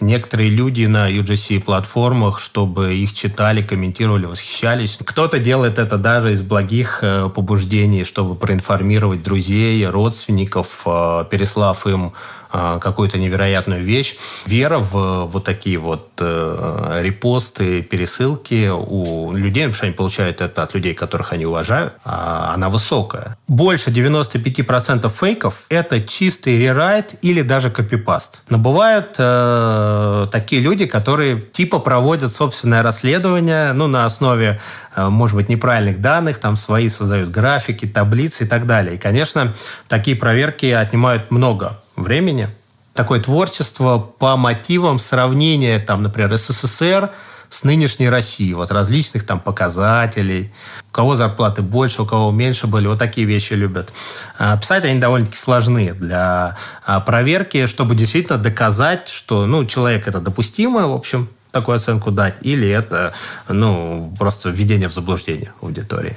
[0.00, 4.98] Некоторые люди на UGC-платформах, чтобы их читали, комментировали, восхищались.
[5.04, 12.12] Кто-то делает это даже из благих э, побуждений, чтобы проинформировать друзей, родственников, э, переслав им
[12.50, 14.16] какую-то невероятную вещь.
[14.46, 20.62] Вера в вот такие вот э, репосты, пересылки у людей, потому что они получают это
[20.62, 23.36] от людей, которых они уважают, а она высокая.
[23.48, 28.42] Больше 95% фейков– это чистый рерайт или даже копипаст.
[28.48, 34.60] Но бывают э, такие люди, которые типа проводят собственное расследование ну, на основе
[34.96, 38.94] э, может быть, неправильных данных, там свои создают графики, таблицы и так далее.
[38.94, 39.54] И, конечно,
[39.88, 42.48] такие проверки отнимают много времени.
[42.94, 47.10] Такое творчество по мотивам сравнения, там, например, СССР
[47.48, 50.52] с нынешней Россией, вот различных там показателей,
[50.88, 53.92] у кого зарплаты больше, у кого меньше были, вот такие вещи любят.
[54.38, 60.20] А, писать они довольно-таки сложны для а, проверки, чтобы действительно доказать, что ну, человек это
[60.20, 63.12] допустимо, в общем, такую оценку дать, или это
[63.48, 66.16] ну, просто введение в заблуждение аудитории.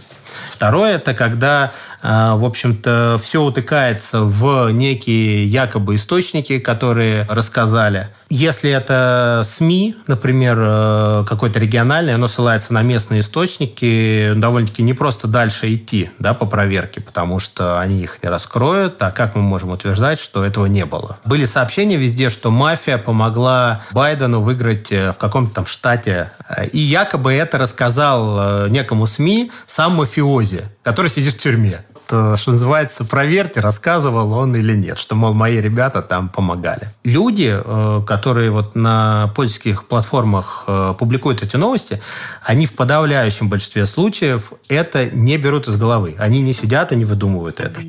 [0.50, 8.10] Второе– это когда, а, в общем-то, все утыкается в некие якобы источники, которые рассказали.
[8.36, 15.28] Если это СМИ, например, э, какой-то региональный, оно ссылается на местные источники, довольно-таки не просто
[15.28, 19.00] дальше идти да, по проверке, потому что они их не раскроют.
[19.04, 21.19] А как мы можем утверждать, что этого не было?
[21.26, 26.32] Были сообщения везде, что мафия помогла Байдену выиграть э, в каком-то там штате.
[26.72, 31.86] И якобы это рассказал э, некому СМИ сам мафиози, который сидит в тюрьме.
[32.13, 36.89] Что называется, проверьте, рассказывал он или нет, что, мол, мои ребята там помогали.
[37.04, 42.02] Люди, э, которые вот на польских платформах э, публикуют эти новости,
[42.43, 46.15] они в подавляющем большинстве случаев это не берут из головы.
[46.19, 47.82] Они не сидят и не выдумывают это.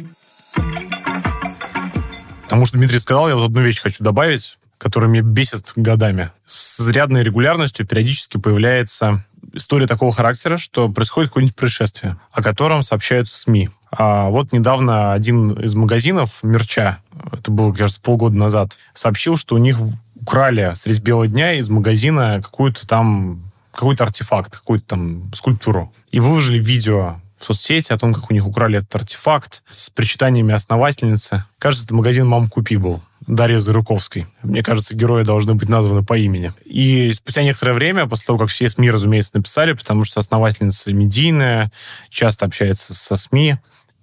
[2.45, 6.31] Потому что Дмитрий сказал, я вот одну вещь хочу добавить который меня бесит годами.
[6.47, 13.29] С изрядной регулярностью периодически появляется история такого характера, что происходит какое-нибудь происшествие, о котором сообщают
[13.29, 13.71] в СМИ.
[13.97, 16.99] А вот недавно один из магазинов мерча,
[17.33, 19.79] это было, кажется, полгода назад, сообщил, что у них
[20.21, 25.93] украли средь белого дня из магазина какую-то там какой-то артефакт, какую-то там скульптуру.
[26.11, 30.55] И выложили видео в соцсети о том, как у них украли этот артефакт с причитаниями
[30.55, 31.45] основательницы.
[31.59, 33.03] Кажется, это магазин «Мам, купи» был.
[33.27, 34.27] Дарья Зарыковской.
[34.43, 36.53] Мне кажется, герои должны быть названы по имени.
[36.65, 41.73] И спустя некоторое время, после того, как все СМИ, разумеется, написали, потому что основательница медийная,
[42.11, 43.57] часто общается со СМИ,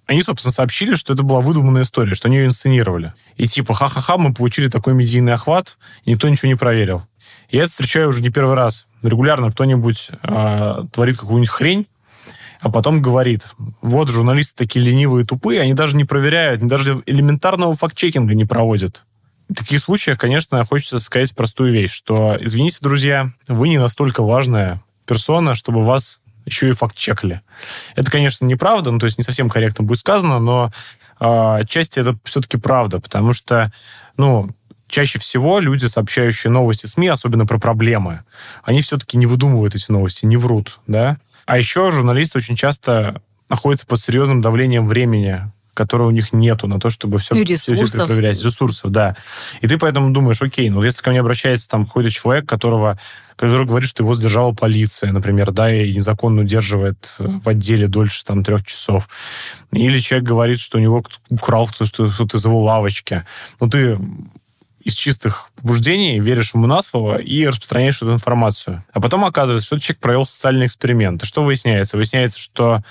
[0.06, 3.14] они, собственно, сообщили, что это была выдуманная история, что они ее инсценировали.
[3.36, 7.02] И типа, ха-ха-ха, мы получили такой медийный охват, и никто ничего не проверил.
[7.50, 8.86] Я это встречаю уже не первый раз.
[9.02, 11.86] Регулярно кто-нибудь э, творит какую-нибудь хрень,
[12.60, 13.48] а потом говорит,
[13.80, 18.44] вот журналисты такие ленивые и тупые, они даже не проверяют, они даже элементарного факт-чекинга не
[18.44, 19.04] проводят.
[19.48, 24.82] В таких случаях, конечно, хочется сказать простую вещь, что, извините, друзья, вы не настолько важная
[25.06, 27.42] персона, чтобы вас еще и факт-чекали.
[27.96, 30.72] Это, конечно, неправда, ну, то есть не совсем корректно будет сказано, но
[31.20, 33.72] э, отчасти это все-таки правда, потому что,
[34.16, 34.50] ну,
[34.88, 38.24] чаще всего люди, сообщающие новости СМИ, особенно про проблемы,
[38.62, 41.18] они все-таки не выдумывают эти новости, не врут, да.
[41.46, 46.78] А еще журналисты очень часто находятся под серьезным давлением времени, которого у них нету на
[46.78, 48.42] то, чтобы все, ну, все, все проверять.
[48.42, 49.16] Ресурсов, да.
[49.60, 52.98] И ты поэтому думаешь, окей, ну если ко мне обращается там какой-то человек, которого,
[53.36, 58.44] который говорит, что его сдержала полиция, например, да, и незаконно удерживает в отделе дольше там
[58.44, 59.08] трех часов.
[59.72, 63.24] Или человек говорит, что у него украл кто-то кто из его лавочки.
[63.60, 63.98] Ну ты
[64.84, 68.84] из чистых побуждений веришь ему на слово и распространяешь эту информацию.
[68.92, 71.22] А потом оказывается, что человек провел социальный эксперимент.
[71.22, 71.96] И что выясняется?
[71.96, 72.82] Выясняется, что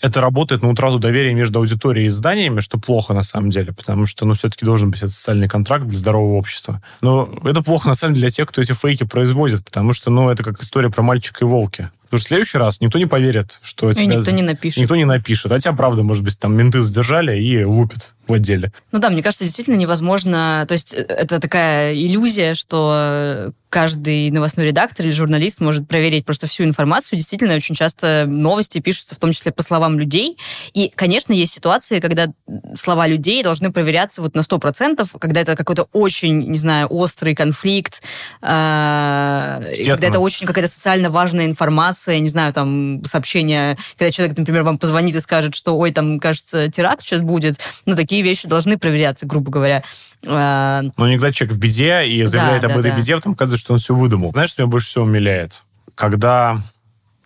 [0.00, 4.06] это работает на утрату доверия между аудиторией и изданиями, что плохо на самом деле, потому
[4.06, 6.82] что, ну, все-таки должен быть этот социальный контракт для здорового общества.
[7.00, 10.30] Но это плохо на самом деле для тех, кто эти фейки производит, потому что, ну,
[10.30, 11.90] это как история про мальчика и волки.
[12.04, 14.04] Потому что в следующий раз никто не поверит, что тебя...
[14.04, 14.80] И никто не напишет.
[14.80, 15.52] Никто не напишет.
[15.52, 18.72] А тебя, правда, может быть, там менты задержали и лупят в отделе.
[18.92, 20.64] Ну да, мне кажется, действительно невозможно...
[20.68, 26.46] То есть э, это такая иллюзия, что каждый новостной редактор или журналист может проверить просто
[26.46, 27.18] всю информацию.
[27.18, 30.38] Действительно, очень часто новости пишутся в том числе по словам людей.
[30.72, 32.28] И, конечно, есть ситуации, когда
[32.74, 38.02] слова людей должны проверяться вот на 100%, когда это какой-то очень, не знаю, острый конфликт,
[38.40, 44.62] э, когда это очень какая-то социально важная информация, не знаю, там, сообщение, когда человек, например,
[44.62, 47.58] вам позвонит и скажет, что, ой, там, кажется, теракт сейчас будет.
[47.84, 49.82] Ну, такие вещи должны проверяться, грубо говоря.
[50.24, 52.96] Э, Но иногда человек в беде и заявляет да, об да, этой да.
[52.96, 54.32] беде, потом оказывается, что он все выдумал.
[54.32, 55.62] Знаешь, что меня больше всего умиляет?
[55.94, 56.60] Когда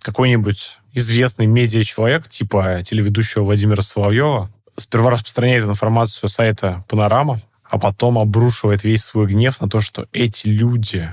[0.00, 8.85] какой-нибудь известный медиа-человек, типа телеведущего Владимира Соловьева, сперва распространяет информацию сайта «Панорама», а потом обрушивает
[8.85, 11.11] весь свой гнев на то, что эти люди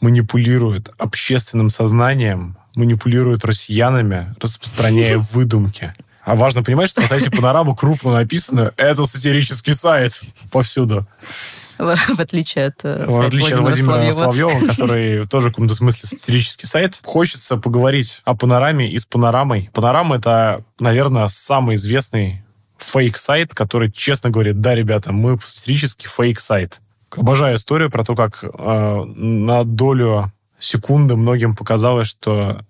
[0.00, 5.94] манипулируют общественным сознанием, манипулируют россиянами, распространяя выдумки.
[6.28, 10.20] А важно понимать, что на сайте Панорама крупно написано «Это сатирический сайт»
[10.52, 11.06] повсюду.
[11.78, 16.68] В отличие от э, В отличие от Владимира Соловьева, который тоже в каком-то смысле сатирический
[16.68, 17.00] сайт.
[17.02, 19.70] Хочется поговорить о панораме и с панорамой.
[19.72, 22.44] Панорама— это, наверное, самый известный
[22.76, 26.80] фейк-сайт, который честно говорит, да, ребята, мы сатирический фейк-сайт.
[27.16, 32.60] Обожаю историю про то, как э, на долю секунды многим показалось, что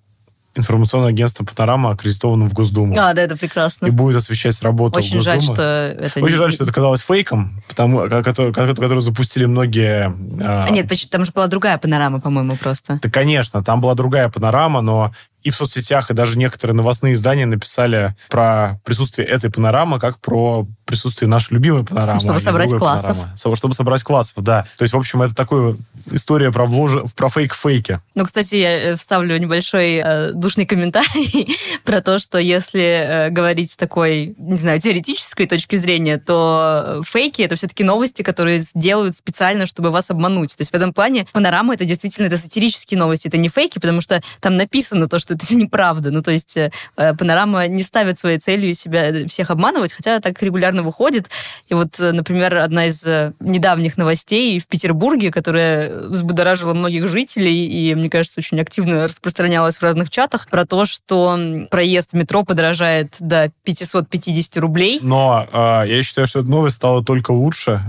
[0.58, 2.94] информационное агентство «Панорама» аккредитовано в Госдуму.
[2.98, 3.86] А, да, это прекрасно.
[3.86, 6.20] И будет освещать работу Очень жаль, что это...
[6.20, 6.38] Очень не...
[6.38, 10.12] жаль, что это казалось фейком, потому, который, который запустили многие...
[10.40, 10.68] А...
[10.70, 12.98] Нет, там же была другая «Панорама», по-моему, просто.
[13.02, 17.46] Да, конечно, там была другая «Панорама», но и в соцсетях, и даже некоторые новостные издания
[17.46, 22.18] написали про присутствие этой панорамы как про присутствие нашей любимой панорамы.
[22.18, 23.16] Чтобы а собрать классов.
[23.16, 23.56] Панорамы.
[23.56, 24.66] Чтобы собрать классов, да.
[24.78, 25.76] То есть, в общем, это такая
[26.10, 26.92] история про, влож...
[27.14, 28.00] про фейк-фейки.
[28.14, 33.72] Ну, кстати, я э, вставлю небольшой э, душный комментарий про то, что если э, говорить
[33.72, 39.66] с такой, не знаю, теоретической точки зрения, то фейки— это все-таки новости, которые делают специально,
[39.66, 40.56] чтобы вас обмануть.
[40.56, 44.00] То есть в этом плане панорама— это действительно это сатирические новости, это не фейки, потому
[44.00, 46.10] что там написано то, что это неправда.
[46.10, 50.40] Ну, то есть э, панорама не ставит своей целью себя э, всех обманывать, хотя так
[50.42, 51.30] регулярно выходит.
[51.68, 57.66] И вот, э, например, одна из э, недавних новостей в Петербурге, которая взбудоражила многих жителей
[57.66, 61.38] и, мне кажется, очень активно распространялась в разных чатах, про то, что
[61.70, 64.98] проезд в метро подорожает до 550 рублей.
[65.02, 67.82] Но э, я считаю, что эта новость стала только лучше,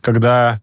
[0.00, 0.60] когда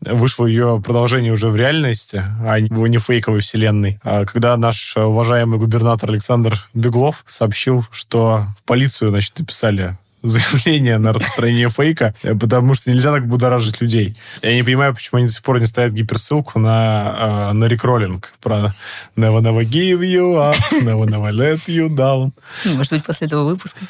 [0.00, 3.98] вышло ее продолжение уже в реальности, а не в фейковой вселенной.
[4.02, 11.12] А когда наш уважаемый губернатор Александр Беглов сообщил, что в полицию, значит, написали заявление на
[11.12, 14.16] распространение фейка, потому что нельзя так будоражить людей.
[14.42, 18.32] Я не понимаю, почему они до сих пор не ставят гиперссылку на, а, на рекроллинг
[18.40, 18.74] про
[19.16, 22.32] never never give you up, never never let you down.
[22.64, 23.80] Может быть, после этого выпуска.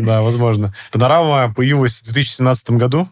[0.00, 0.74] Да, возможно.
[0.92, 3.08] Панорама появилась в 2017 году,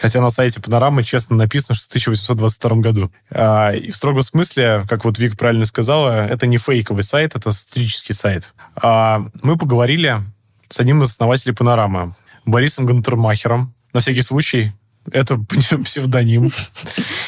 [0.00, 3.12] Хотя на сайте Панорамы честно написано, что в 1822 году.
[3.30, 7.52] А, и в строгом смысле, как вот Вик правильно сказала, это не фейковый сайт, это
[7.52, 8.54] сатирический сайт.
[8.76, 10.20] А, мы поговорили
[10.68, 13.74] с одним из основателей Панорамы, Борисом Гантермахером.
[13.92, 14.72] На всякий случай,
[15.10, 15.38] это
[15.84, 16.50] псевдоним.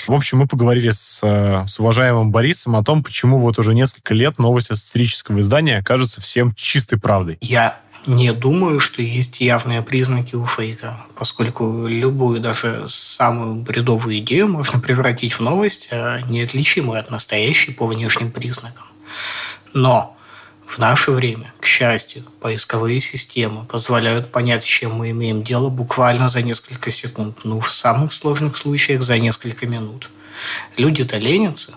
[0.06, 4.38] В общем, мы поговорили с, с уважаемым Борисом о том, почему вот уже несколько лет
[4.38, 7.38] новости сатирического издания кажутся всем чистой правдой.
[7.40, 14.48] Я не думаю, что есть явные признаки у фейка, поскольку любую, даже самую бредовую идею
[14.48, 18.86] можно превратить в новость, а неотличимую от настоящей по внешним признакам.
[19.74, 20.16] Но
[20.66, 26.28] в наше время, к счастью, поисковые системы позволяют понять, с чем мы имеем дело буквально
[26.28, 30.10] за несколько секунд, ну, в самых сложных случаях за несколько минут.
[30.76, 31.74] Люди-то ленятся,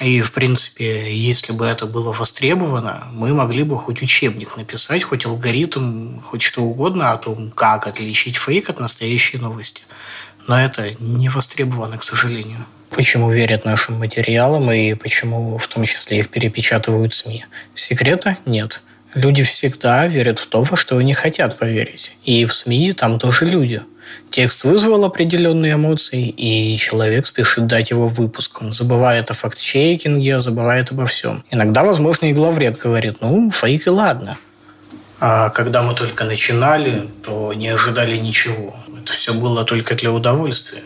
[0.00, 5.24] и, в принципе, если бы это было востребовано, мы могли бы хоть учебник написать, хоть
[5.24, 9.82] алгоритм, хоть что угодно о том, как отличить фейк от настоящей новости.
[10.46, 12.66] Но это не востребовано, к сожалению.
[12.90, 17.46] Почему верят нашим материалам и почему в том числе их перепечатывают СМИ?
[17.74, 18.82] Секрета нет.
[19.16, 22.14] Люди всегда верят в то, во что они хотят поверить.
[22.24, 23.82] И в СМИ там тоже люди–
[24.30, 28.60] Текст вызвал определенные эмоции, и человек спешит дать его выпуск.
[28.60, 31.44] Он забывает о факт-чекинге, забывает обо всем.
[31.50, 34.36] Иногда, возможно, и главред говорит, ну, фейк и ладно.
[35.20, 38.74] А когда мы только начинали, то не ожидали ничего.
[39.00, 40.82] Это все было только для удовольствия.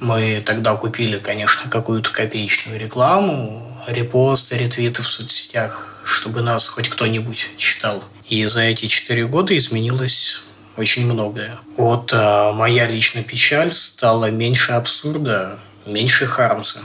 [0.00, 7.50] Мы тогда купили, конечно, какую-то копеечную рекламу, репосты, ретвиты в соцсетях, чтобы нас хоть кто-нибудь
[7.56, 8.02] читал.
[8.28, 10.42] И за эти четыре года изменилось
[10.76, 11.58] очень многое.
[11.76, 16.80] Вот а, моя личная печаль стала меньше абсурда, меньше Хармса.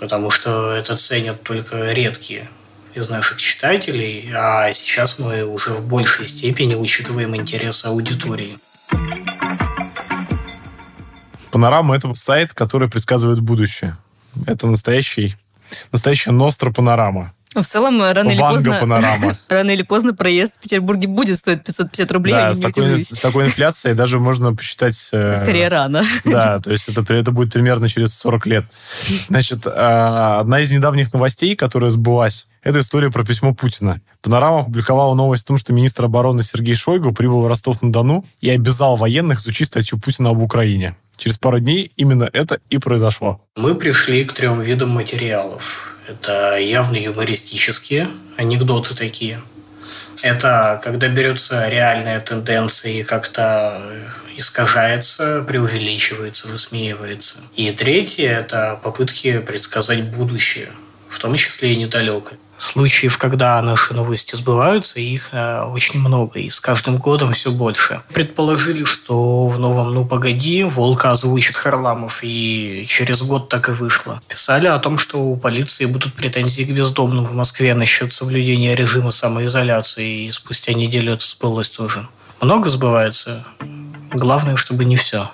[0.00, 2.48] Потому что это ценят только редкие
[2.94, 8.56] из наших читателей, а сейчас мы уже в большей степени учитываем интересы аудитории.
[11.50, 13.96] Панорама– это сайт, который предсказывает будущее.
[14.46, 15.36] Это настоящий,
[15.92, 17.32] настоящая ностра панорама.
[17.54, 18.76] В целом, рано или поздно...
[18.78, 19.38] панорама.
[19.48, 23.46] Рано или поздно проезд в Петербурге будет стоить 550 рублей, Да, с такой, с такой
[23.46, 25.08] инфляцией даже можно посчитать...
[25.12, 26.04] э, Скорее рано.
[26.24, 28.64] Да, то есть это, это будет примерно через 40 лет.
[29.28, 34.02] Значит, а, одна из недавних новостей, которая сбылась, это история про письмо Путина.
[34.20, 38.96] Панорама опубликовала новость о том, что министр обороны Сергей Шойгу прибыл в Ростов-на-Дону и обязал
[38.96, 40.96] военных изучить статью Путина об Украине.
[41.18, 43.44] Через пару дней именно это и произошло.
[43.56, 45.96] Мы пришли к трем видам материалов.
[46.08, 49.40] Это явно юмористические, анекдоты такие.
[50.22, 53.82] Это когда берется реальная тенденция и как-то
[54.36, 57.38] искажается, преувеличивается, высмеивается.
[57.56, 60.70] И третье– это попытки предсказать будущее,
[61.08, 62.38] в том числе и недалекое.
[62.58, 68.02] Случаев, когда наши новости сбываются, их э, очень много, и с каждым годом все больше.
[68.12, 74.20] Предположили, что в новом «Ну, погоди» Волка озвучит Харламов, и через год так и вышло.
[74.28, 79.12] Писали о том, что у полиции будут претензии к бездомным в Москве насчет соблюдения режима
[79.12, 82.08] самоизоляции, и спустя неделю это сбылось тоже.
[82.40, 83.44] Много сбывается.
[84.12, 85.30] Главное, чтобы не все.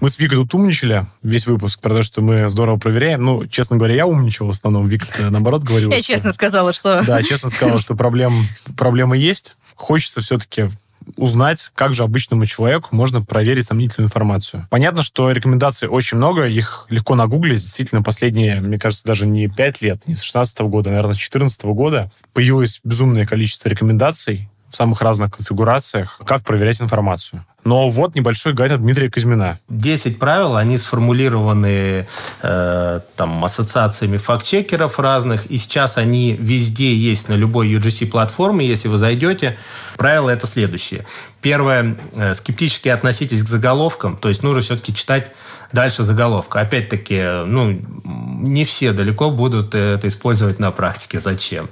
[0.00, 3.24] Мы с Викой тут умничали весь выпуск про то, что мы здорово проверяем.
[3.24, 4.86] Ну, честно говоря, я умничал в основном.
[4.86, 5.92] Вика, наоборот, говорила.
[5.92, 7.02] Я честно сказала, что...
[7.04, 8.46] Да, честно сказала, что проблем,
[8.76, 9.54] проблемы есть.
[9.74, 10.68] Хочется все-таки
[11.16, 14.66] узнать, как же обычному человеку можно проверить сомнительную информацию.
[14.70, 17.60] Понятно, что рекомендаций очень много, их легко нагуглить.
[17.60, 21.64] Действительно, последние, мне кажется, даже не 5 лет, не с 16 года, наверное, с 14
[21.64, 27.44] года появилось безумное количество рекомендаций в самых разных конфигурациях, как проверять информацию.
[27.64, 29.58] Но вот небольшой гайд от Дмитрия Казьмина.
[29.68, 32.06] 10 правил, они сформулированы
[32.42, 38.96] э, там, ассоциациями фактчекеров разных, и сейчас они везде есть на любой UGC-платформе, если вы
[38.96, 39.58] зайдете.
[39.96, 41.04] Правила это следующие.
[41.40, 45.32] Первое, э, скептически относитесь к заголовкам, то есть нужно все-таки читать
[45.72, 46.60] дальше заголовка.
[46.60, 51.20] Опять-таки, ну, не все далеко будут это использовать на практике.
[51.20, 51.68] Зачем?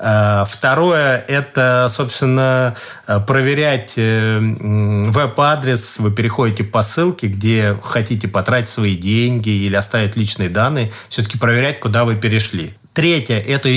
[0.00, 2.74] Э, Второе– это, собственно,
[3.06, 5.98] э, проверять э, веб-адрес.
[5.98, 10.90] Вы переходите по ссылке, где хотите потратить свои деньги или оставить личные данные.
[11.08, 12.74] Все-таки проверять, куда вы перешли.
[12.94, 13.68] Третье– это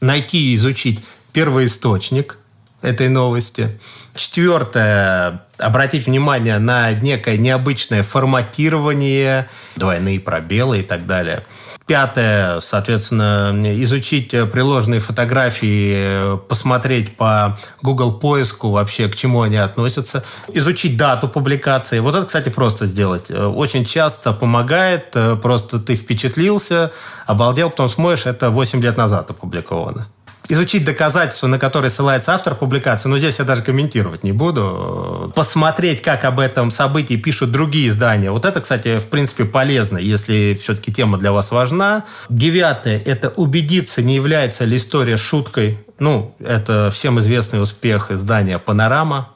[0.00, 1.00] найти и изучить
[1.32, 2.38] первоисточник
[2.80, 3.78] этой новости.
[4.14, 11.44] Четвертое– обратить внимание на некое необычное форматирование, двойные пробелы и так далее.
[11.86, 19.56] Пятое, соответственно, изучить э, приложенные фотографии, э, посмотреть по Google поиску вообще, к чему они
[19.56, 22.00] относятся, изучить дату публикации.
[22.00, 23.26] Вот это, кстати, просто сделать.
[23.28, 26.90] Э, Очень часто помогает, просто ты впечатлился,
[27.24, 30.08] обалдел, потом смотришь, это 8 лет назад опубликовано
[30.48, 35.32] изучить доказательства, на которые ссылается автор публикации, но здесь я даже комментировать не буду.
[35.34, 38.30] Посмотреть, как об этом событии пишут другие издания.
[38.30, 42.04] Вот это, кстати, в принципе, полезно, если все-таки тема для вас важна.
[42.28, 45.78] Девятое– это убедиться, не является ли история шуткой.
[45.98, 49.30] Ну, это всем известный успех издания «Панорама».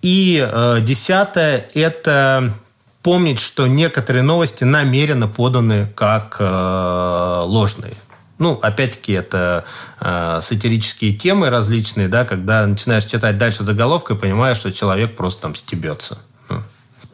[0.00, 2.54] И э, десятое– это
[3.02, 7.94] помнить, что некоторые новости намеренно поданы как э, ложные.
[8.42, 9.64] Ну, опять-таки, это
[10.00, 15.54] э, сатирические темы различные, да, когда начинаешь читать дальше заголовка понимаешь, что человек просто там
[15.54, 16.18] стебется.
[16.48, 16.56] Ну.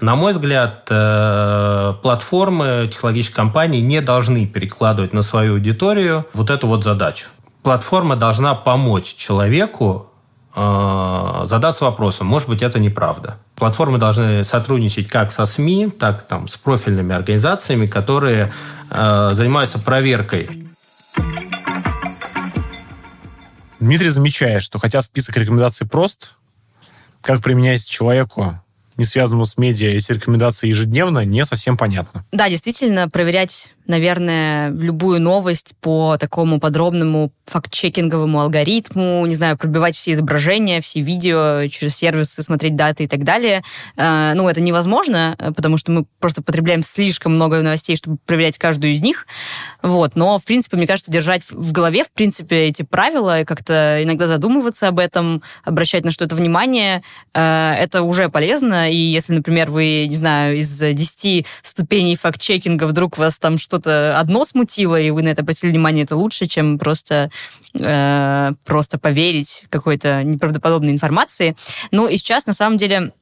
[0.00, 6.66] На мой взгляд, э, платформы, технологические компании не должны перекладывать на свою аудиторию вот эту
[6.66, 7.26] вот задачу.
[7.62, 10.10] Платформа должна помочь человеку
[10.56, 13.36] э, задаться вопросом, может быть, это неправда.
[13.54, 18.50] Платформы должны сотрудничать как со СМИ, так там, с профильными организациями, которые
[18.88, 20.67] э, занимаются проверкой
[23.80, 26.34] Дмитрий замечает, что хотя список рекомендаций прост,
[27.20, 28.60] как применять человеку,
[28.96, 32.24] не связанному с медиа, эти рекомендации ежедневно, не совсем понятно.
[32.32, 40.12] Да, действительно, проверять наверное, любую новость по такому подробному факт-чекинговому алгоритму, не знаю, пробивать все
[40.12, 43.62] изображения, все видео через сервисы, смотреть даты и так далее.
[43.96, 48.92] Э, ну, это невозможно, потому что мы просто потребляем слишком много новостей, чтобы проверять каждую
[48.92, 49.26] из них.
[49.82, 50.14] Вот.
[50.14, 54.26] Но, в принципе, мне кажется, держать в голове, в принципе, эти правила и как-то иногда
[54.26, 57.02] задумываться об этом, обращать на что-то внимание,
[57.34, 58.90] э, это уже полезно.
[58.90, 64.44] И если, например, вы, не знаю, из 10 ступеней факт-чекинга вдруг вас там что-то одно
[64.44, 67.30] смутило, и вы на это обратили внимание, это лучше, чем просто
[67.74, 71.56] э, просто поверить какой-то неправдоподобной информации.
[71.90, 73.12] Ну и сейчас, на самом деле,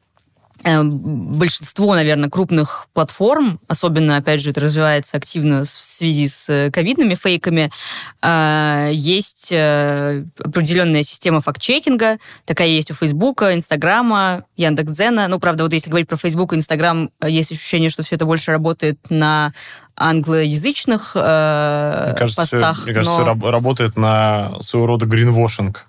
[0.64, 7.14] большинство, наверное, крупных платформ, особенно, опять же, это развивается активно в связи с э, ковидными
[7.14, 7.70] фейками,
[8.22, 15.28] э, есть определенная система факт-чекинга, такая есть у Фейсбука, Инстаграма, Яндекс.Дзена.
[15.28, 18.50] Ну, правда, вот если говорить про Фейсбук и Инстаграм, есть ощущение, что все это больше
[18.50, 19.52] работает на
[19.96, 22.76] англоязычных э, мне кажется, постах.
[22.76, 23.50] Все, мне кажется, но...
[23.50, 25.86] работает на своего рода гринвошинг,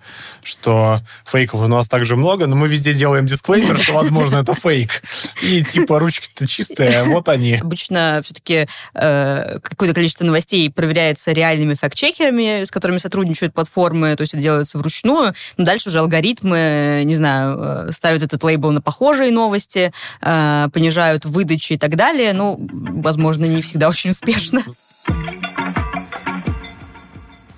[0.47, 5.03] что фейков у нас также много, но мы везде делаем дисклеймер, что, возможно, это фейк.
[5.43, 7.55] И типа ручки-то чистые, вот они.
[7.55, 14.33] Обычно все-таки э, какое-то количество новостей проверяется реальными факт-чекерами, с которыми сотрудничают платформы, то есть
[14.33, 19.31] это делается вручную, но дальше уже алгоритмы, не знаю, э, ставят этот лейбл на похожие
[19.31, 19.91] новости,
[20.21, 22.31] э, понижают выдачи и так далее.
[22.31, 24.63] Ну, возможно, не всегда очень успешно.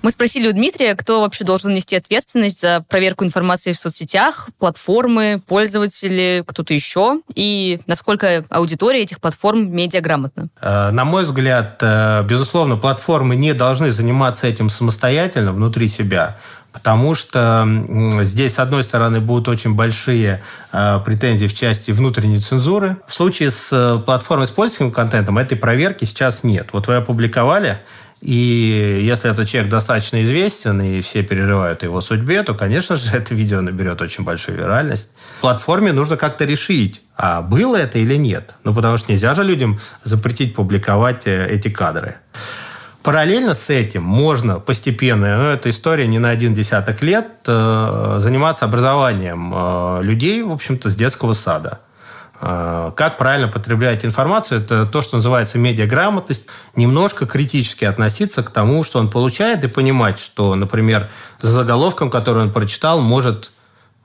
[0.02, 5.42] Мы спросили у Дмитрия, кто вообще должен нести ответственность за проверку информации в соцсетях, платформы,
[5.46, 10.48] пользователи, кто-то еще, и насколько аудитория этих платформ медиаграмотна.
[10.62, 16.38] Э, на мой взгляд, э, безусловно, платформы не должны заниматься этим самостоятельно внутри себя.
[16.72, 17.66] Потому что
[18.22, 20.40] здесь, с одной стороны, будут очень большие
[20.72, 22.96] э, претензии в части внутренней цензуры.
[23.06, 26.68] В случае с платформой с польским контентом этой проверки сейчас нет.
[26.72, 27.80] Вот вы опубликовали,
[28.20, 33.34] и если этот человек достаточно известен, и все переживают его судьбе, то, конечно же, это
[33.34, 35.10] видео наберет очень большую виральность.
[35.40, 38.54] Платформе нужно как-то решить, а было это или нет.
[38.64, 42.16] Ну, потому что нельзя же людям запретить публиковать э, эти кадры.
[43.02, 48.66] Параллельно с этим можно постепенно, ну, эта история не на один десяток лет, э, заниматься
[48.66, 51.80] образованием э, людей, в общем-то, с детского сада.
[52.40, 56.46] Э, как правильно потреблять информацию, это то, что называется медиаграмотность.
[56.74, 61.10] Немножко критически относиться к тому, что он получает, и понимать, что, например,
[61.40, 63.50] за заголовком, который он прочитал, может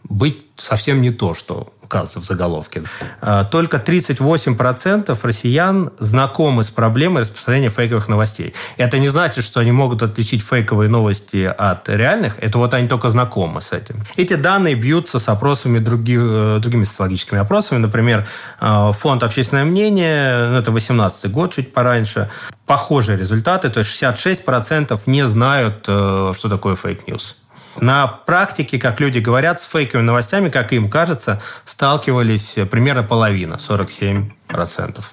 [0.04, 2.84] быть совсем не то, что указывается в заголовке.
[3.22, 8.54] А, только 38% россиян знакомы с проблемой распространения фейковых новостей.
[8.78, 12.38] Это не значит, что они могут отличить фейковые новости от реальных.
[12.42, 14.04] Это вот они только знакомы с этим.
[14.18, 17.80] Эти данные бьются с опросами других, э, другими социологическими опросами.
[17.80, 18.28] Например,
[18.60, 22.30] э, фонд «Общественное мнение», ну, это 18 год, чуть пораньше,
[22.66, 23.70] похожие результаты.
[23.70, 27.36] То есть 66% не знают, э, что такое fake news.
[27.82, 35.04] На практике, как люди говорят, с фейковыми новостями, как им кажется, сталкивались примерно половина, 47%.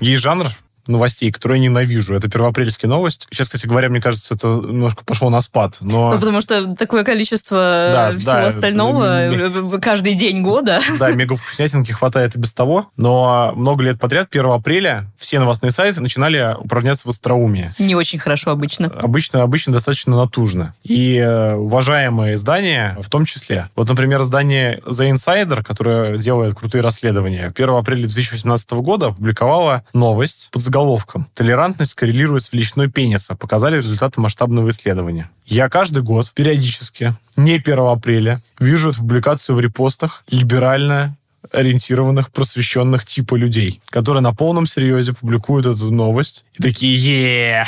[0.00, 0.46] Есть жанр,
[0.86, 2.14] новостей, которые я ненавижу.
[2.14, 3.26] Это первоапрельские новости.
[3.30, 5.78] Сейчас, кстати говоря, мне кажется, это немножко пошло на спад.
[5.80, 6.10] Но...
[6.12, 7.56] Ну, потому что такое количество
[7.92, 10.80] да, всего да, остального м- каждый день года.
[10.98, 12.90] Да, мегавкуснятинки хватает и без того.
[12.96, 17.74] Но много лет подряд, 1 апреля, все новостные сайты начинали упражняться в остроумии.
[17.78, 18.86] Не очень хорошо обычно.
[18.86, 20.74] Обычно, обычно достаточно натужно.
[20.84, 23.68] И э, уважаемые издания в том числе.
[23.74, 30.48] Вот, например, издание The Insider, которое делает крутые расследования, 1 апреля 2018 года опубликовало новость
[30.52, 35.30] под заголовком «Толерантность коррелирует с величиной пениса», показали результаты масштабного исследования.
[35.44, 41.14] Я каждый год, периодически, не 1 апреля, вижу эту публикацию в репостах «Либеральная
[41.50, 47.66] ориентированных, просвещенных типа людей, которые на полном серьезе публикуют эту новость и такие, е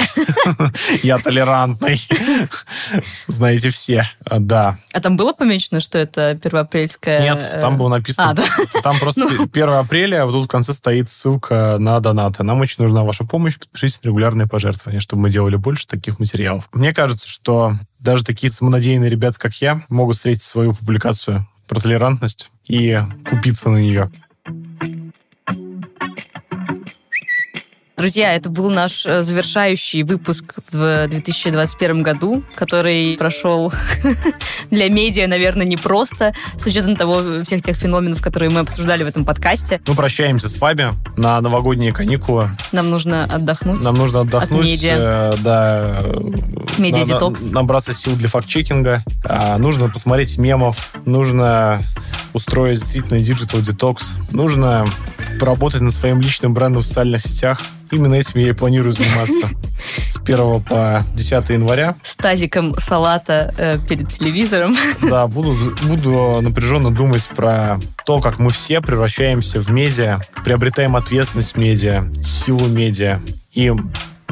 [1.03, 2.01] я толерантный.
[3.27, 4.79] Знаете все, а, да.
[4.93, 7.21] А там было помечено, что это первоапрельская...
[7.21, 8.31] Нет, там было написано...
[8.31, 8.81] А?
[8.83, 9.79] Там просто 1 ну.
[9.79, 12.43] апреля, а вот тут в конце стоит ссылка на донаты.
[12.43, 16.69] Нам очень нужна ваша помощь, подпишитесь на регулярные пожертвования, чтобы мы делали больше таких материалов.
[16.73, 22.51] Мне кажется, что даже такие самонадеянные ребята, как я, могут встретить свою публикацию про толерантность
[22.67, 24.11] и купиться на нее.
[28.05, 33.73] Друзья, это был наш э, завершающий выпуск в 2021 году, который прошел
[34.71, 39.25] для медиа, наверное, непросто, с учетом того, всех тех феноменов, которые мы обсуждали в этом
[39.25, 39.81] подкасте.
[39.87, 42.51] Мы прощаемся с вами на новогодние каникулы.
[42.73, 43.83] Нам нужно отдохнуть.
[43.83, 44.61] Нам нужно отдохнуть.
[44.61, 44.99] От медиа.
[44.99, 46.03] Э, да.
[46.77, 47.53] Медиа-детокс.
[47.53, 49.03] Набраться сил для факт-чекинга.
[49.25, 50.93] А, нужно посмотреть мемов.
[51.07, 51.81] Нужно
[52.35, 54.13] устроить действительно digital detox.
[54.31, 54.85] Нужно
[55.41, 57.63] поработать над своим личным брендом в социальных сетях.
[57.95, 59.49] Именно этим я и планирую заниматься
[60.11, 61.95] с 1 по 10 января.
[62.03, 64.75] С тазиком салата э, перед телевизором.
[65.03, 71.57] Да, буду, буду напряженно думать про то, как мы все превращаемся в медиа, приобретаем ответственность
[71.57, 73.21] медиа, силу медиа
[73.53, 73.73] и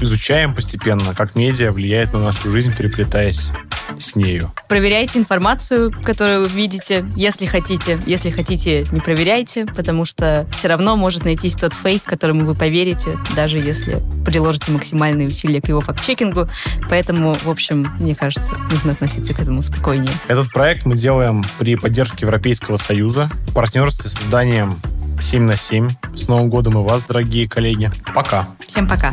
[0.00, 3.48] изучаем постепенно, как медиа влияет на нашу жизнь, переплетаясь
[3.98, 4.50] с нею.
[4.68, 8.00] Проверяйте информацию, которую вы видите, если хотите.
[8.06, 13.18] Если хотите, не проверяйте, потому что все равно может найтись тот фейк, которому вы поверите,
[13.36, 16.48] даже если приложите максимальные усилия к его факт-чекингу.
[16.88, 20.12] Поэтому, в общем, мне кажется, нужно относиться к этому спокойнее.
[20.28, 24.74] Этот проект мы делаем при поддержке Европейского Союза в партнерстве с изданием
[25.20, 25.88] 7 на 7.
[26.16, 27.90] С Новым годом и вас, дорогие коллеги.
[28.14, 28.48] Пока.
[28.66, 29.12] Всем пока.